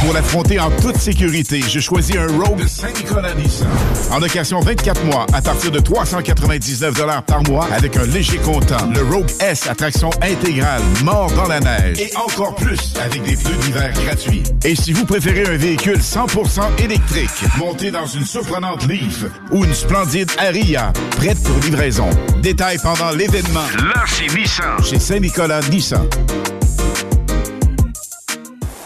[0.00, 3.68] Pour l'affronter en toute sécurité, je choisis un Rogue Saint-Nicolas Nissan.
[4.10, 6.94] En location 24 mois à partir de 399
[7.26, 8.86] par mois avec un léger comptant.
[8.94, 12.00] Le Rogue S à traction intégrale, mort dans la neige.
[12.00, 14.42] Et encore plus avec des pneus d'hiver gratuits.
[14.64, 19.74] Et si vous préférez un véhicule 100% électrique, monté dans une surprenante Leaf ou une
[19.74, 22.08] splendide Aria, prête pour livraison.
[22.42, 23.66] Détails pendant l'événement.
[23.78, 24.82] Là, c'est Nissan.
[24.82, 26.06] Chez Saint-Nicolas Nissan.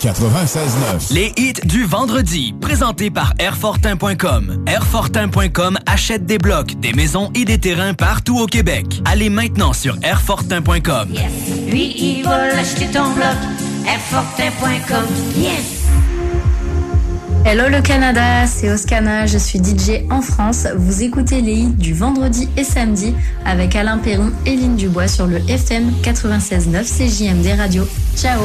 [0.01, 1.12] 96.9.
[1.12, 4.65] Les hits du vendredi, présentés par Airfortin.com.
[4.67, 9.02] Airfortin.com achète des blocs, des maisons et des terrains partout au Québec.
[9.05, 11.09] Allez maintenant sur Airfortin.com.
[11.68, 13.36] Lui, il va l'acheter ton bloc.
[13.86, 15.07] Airfortin.com.
[15.36, 15.78] Yes!
[17.44, 20.67] Hello le Canada, c'est Oscana, je suis DJ en France.
[20.77, 25.27] Vous écoutez les hits du vendredi et samedi avec Alain Perron et Lynn Dubois sur
[25.27, 27.89] le FM 96.9 CJMD Radio.
[28.17, 28.43] Ciao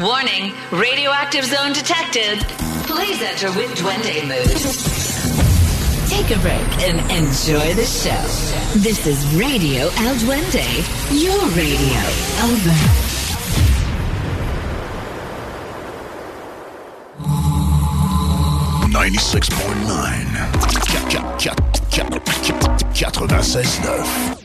[0.00, 2.38] Warning, radioactive zone detected.
[2.86, 4.56] Please enter with Duende mood.
[6.08, 8.22] Take a break and enjoy the show.
[8.78, 10.64] This is Radio El Duende,
[11.12, 12.00] your radio.
[12.48, 12.74] Over.
[18.88, 20.26] Ninety-six point nine.
[22.90, 24.39] 96.9 96.9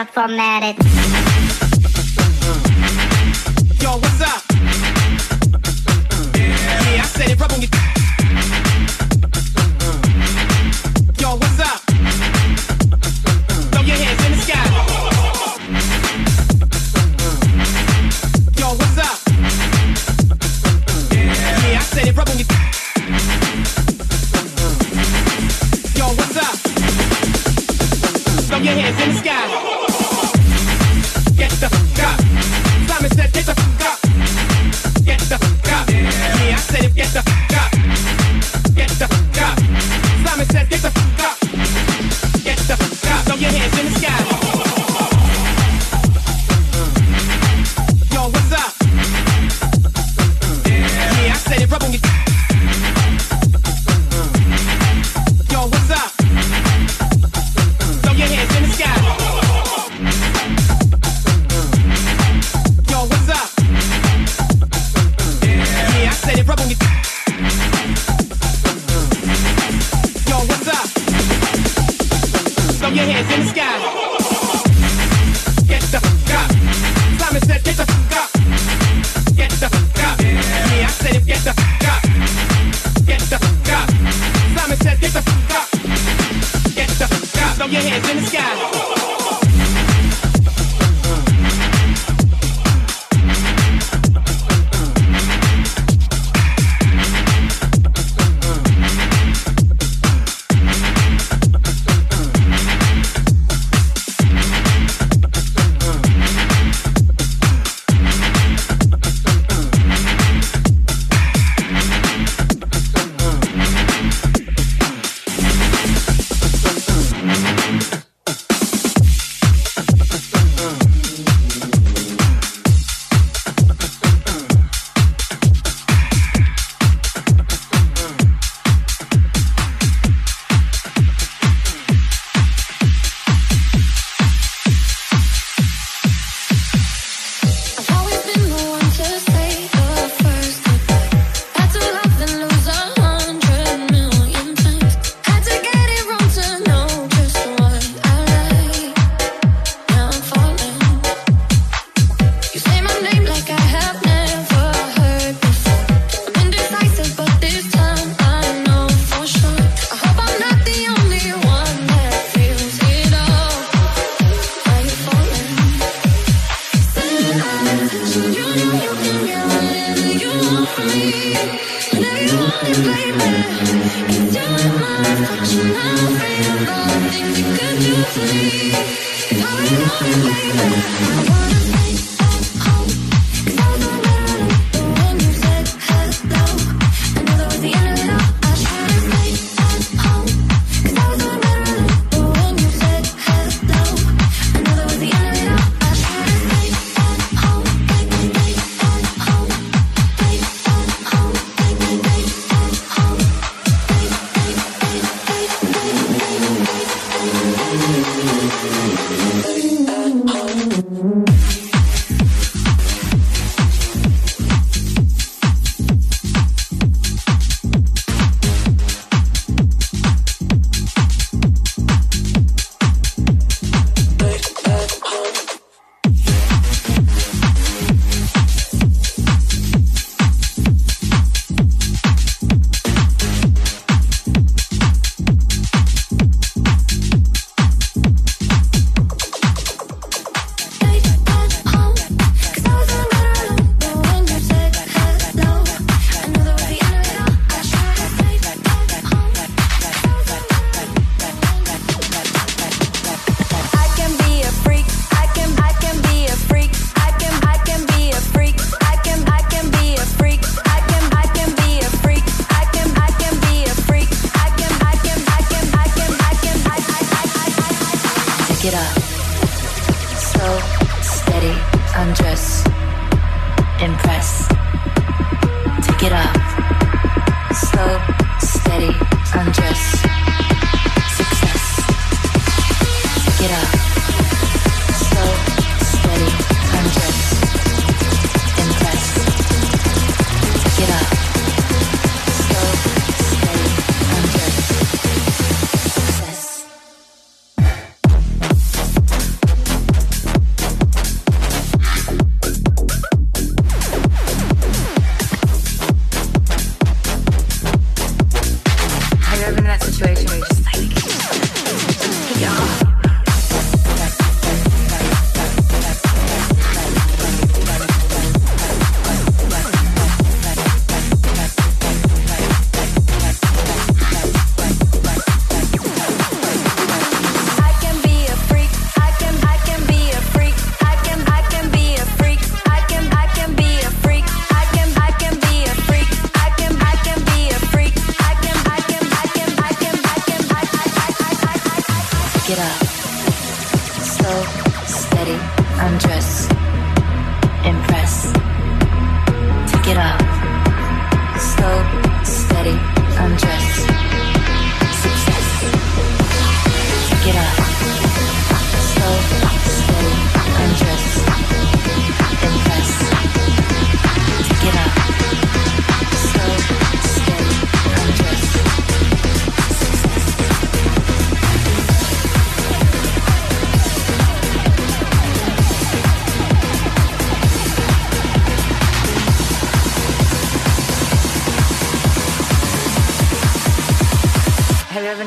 [0.00, 0.99] I'm formatted.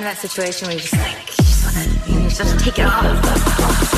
[0.04, 2.80] that situation where you just like, you just want to, you just have to take
[2.80, 3.93] it off.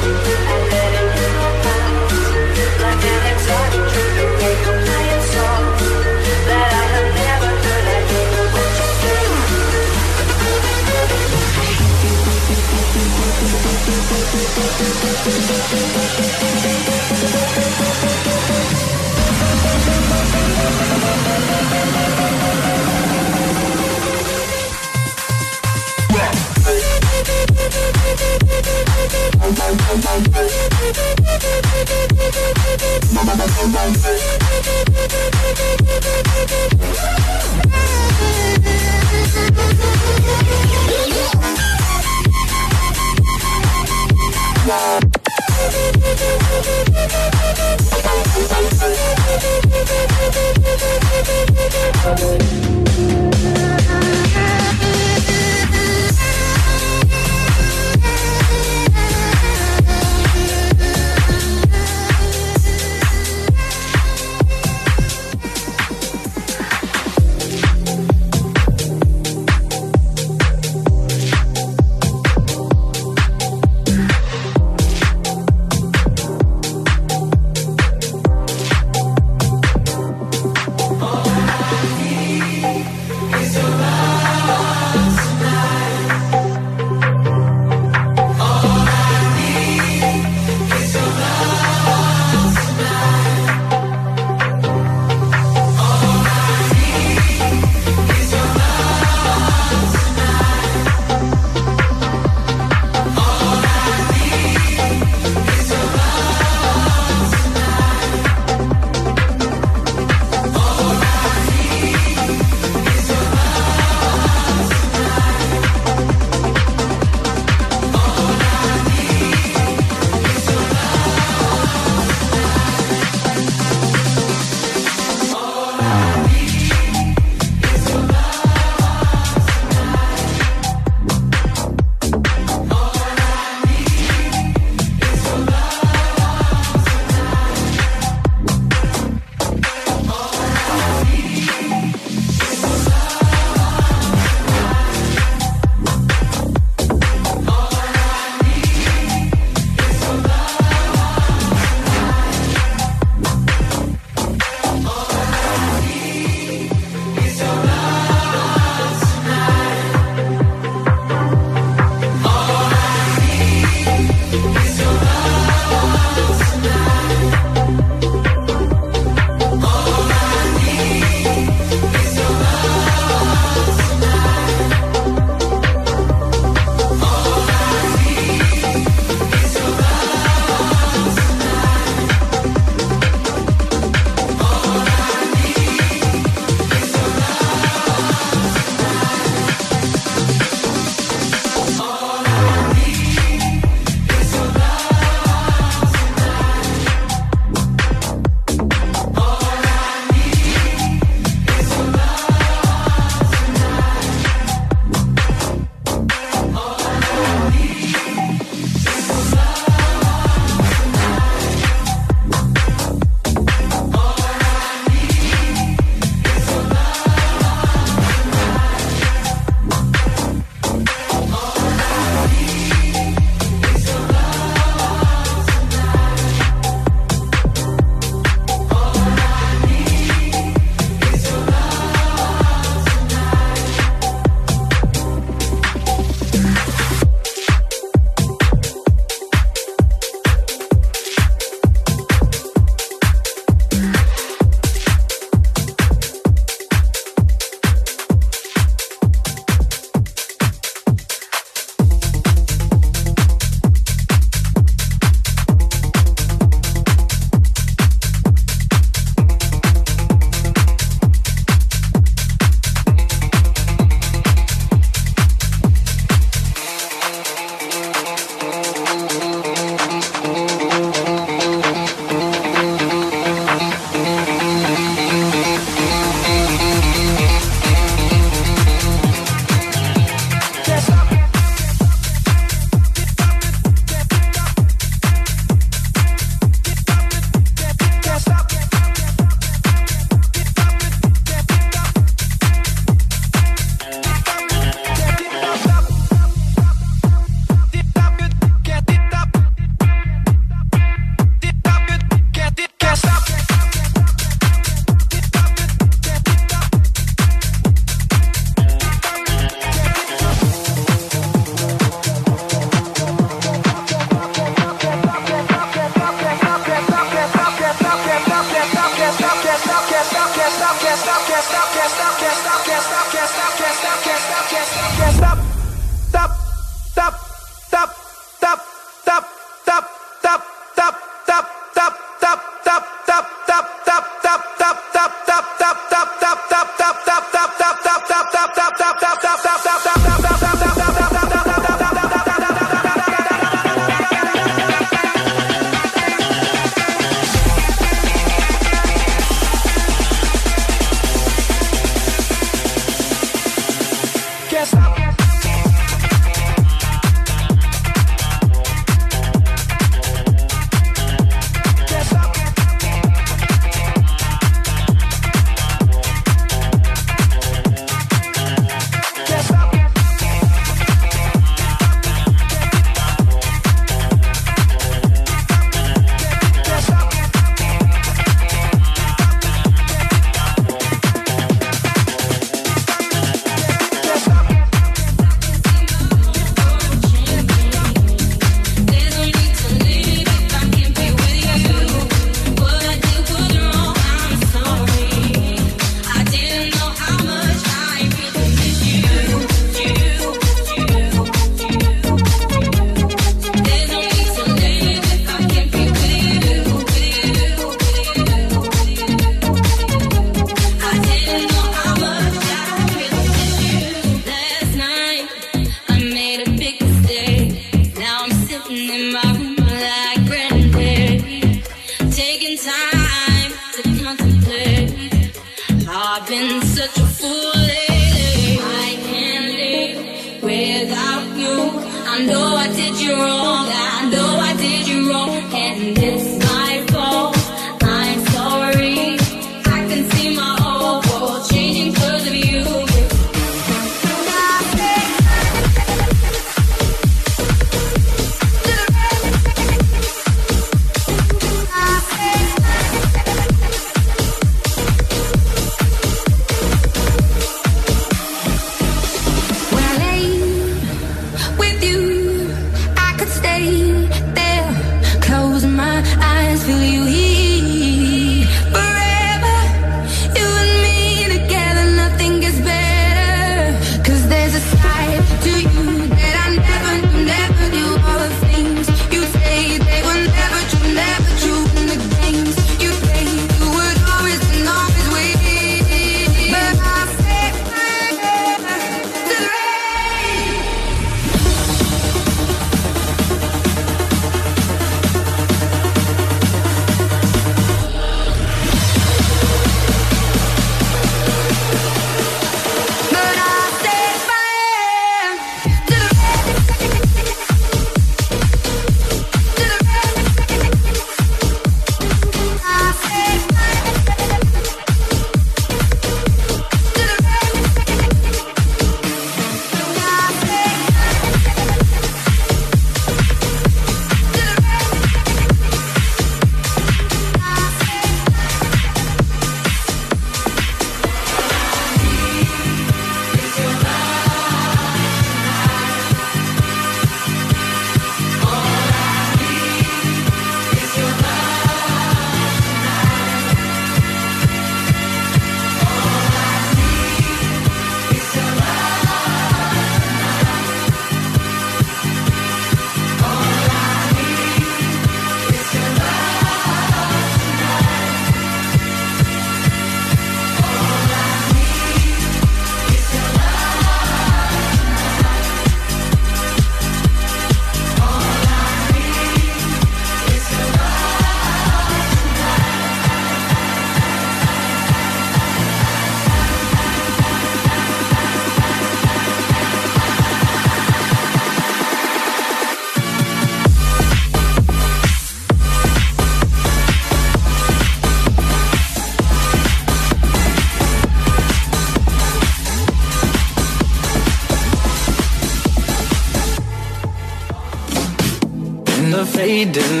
[599.65, 600.00] didn't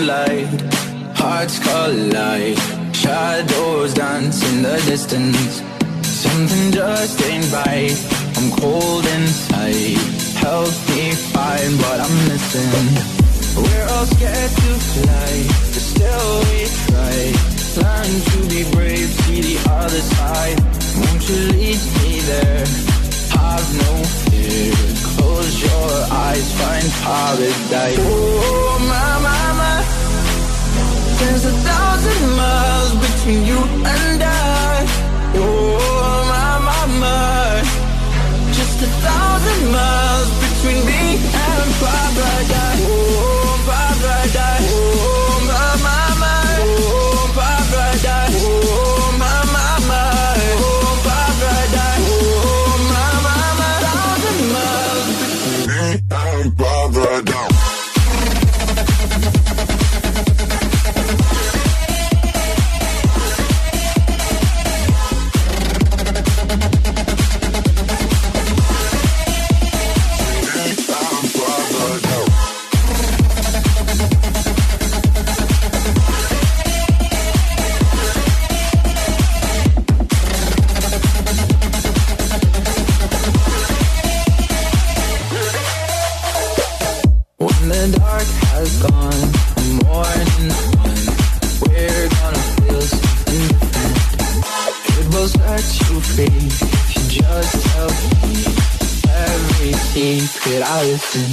[100.51, 101.31] did I listen?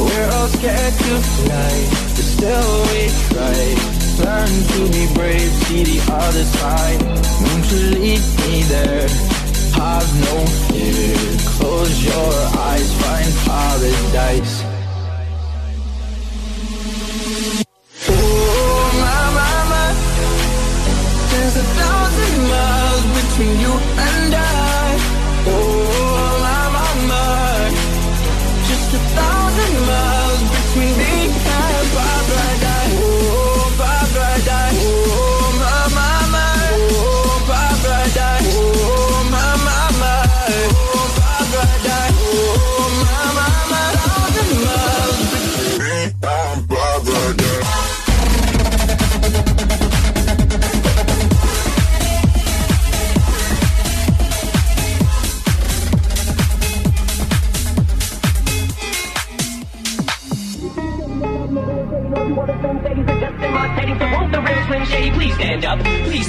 [0.00, 1.74] We're all scared to fly,
[2.16, 3.60] but still we try.
[4.24, 7.02] Learn to be brave, see the other side.
[7.42, 9.08] Won't you lead me there?
[9.76, 10.34] Have no
[10.68, 11.16] fear.
[11.56, 12.32] Close your
[12.68, 14.71] eyes, find paradise.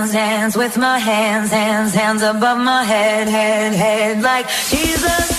[0.00, 5.29] hands, hands with my hands, hands, hands above my head, head, head, like Jesus.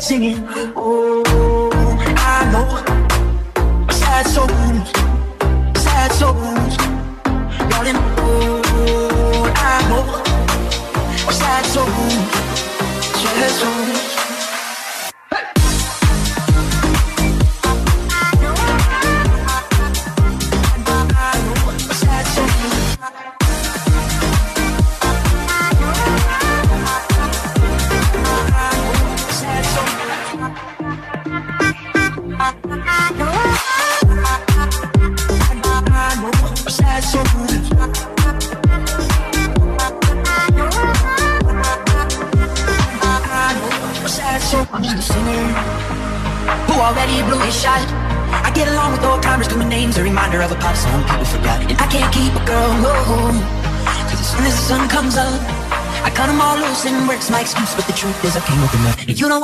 [0.00, 0.71] Singing.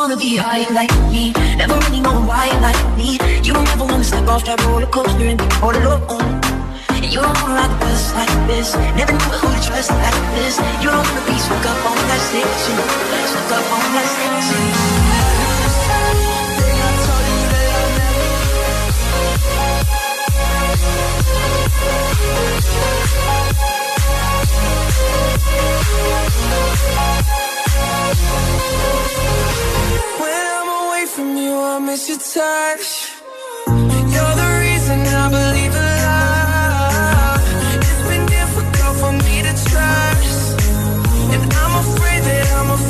[0.08, 1.32] wanna be high like me.
[1.58, 3.18] Never really know why like me.
[3.44, 6.40] You don't ever wanna step off that roller coaster and be all alone.
[7.12, 8.74] You don't wanna ride the bus like this.
[8.96, 10.56] Never knew who to trust like this.
[10.80, 12.76] You don't wanna be stuck up on that station.
[13.28, 14.67] Stuck up on that station.
[32.18, 33.12] touch.
[33.66, 37.42] You're the reason I believe in love.
[37.78, 40.58] It's been difficult for me to trust.
[41.32, 42.80] And I'm afraid that I'm a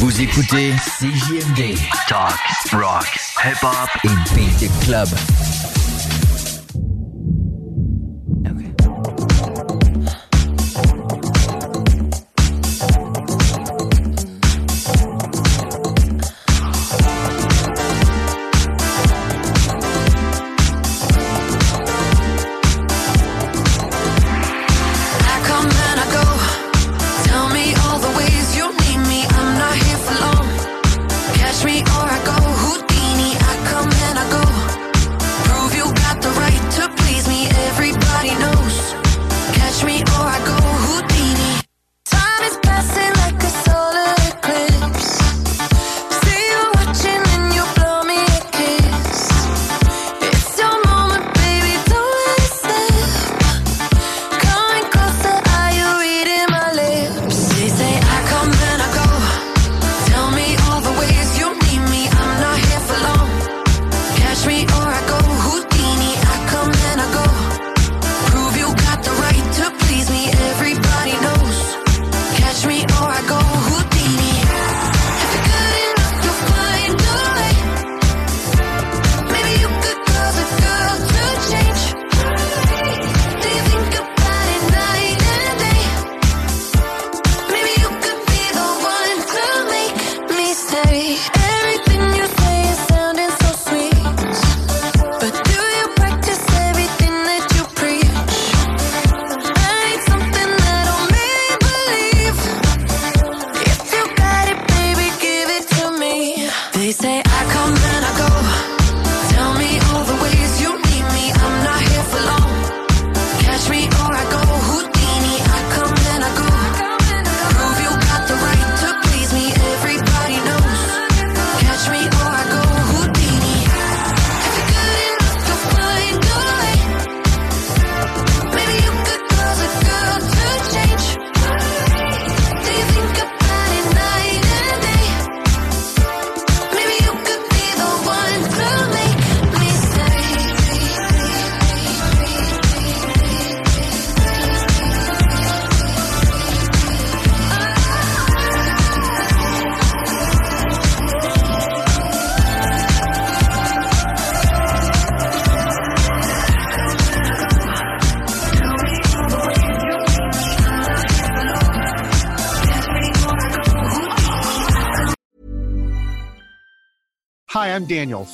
[0.00, 1.76] Vous écoutez CJMD,
[2.08, 2.32] Talk,
[2.72, 5.08] Rock, Hip Hop et Beat Club.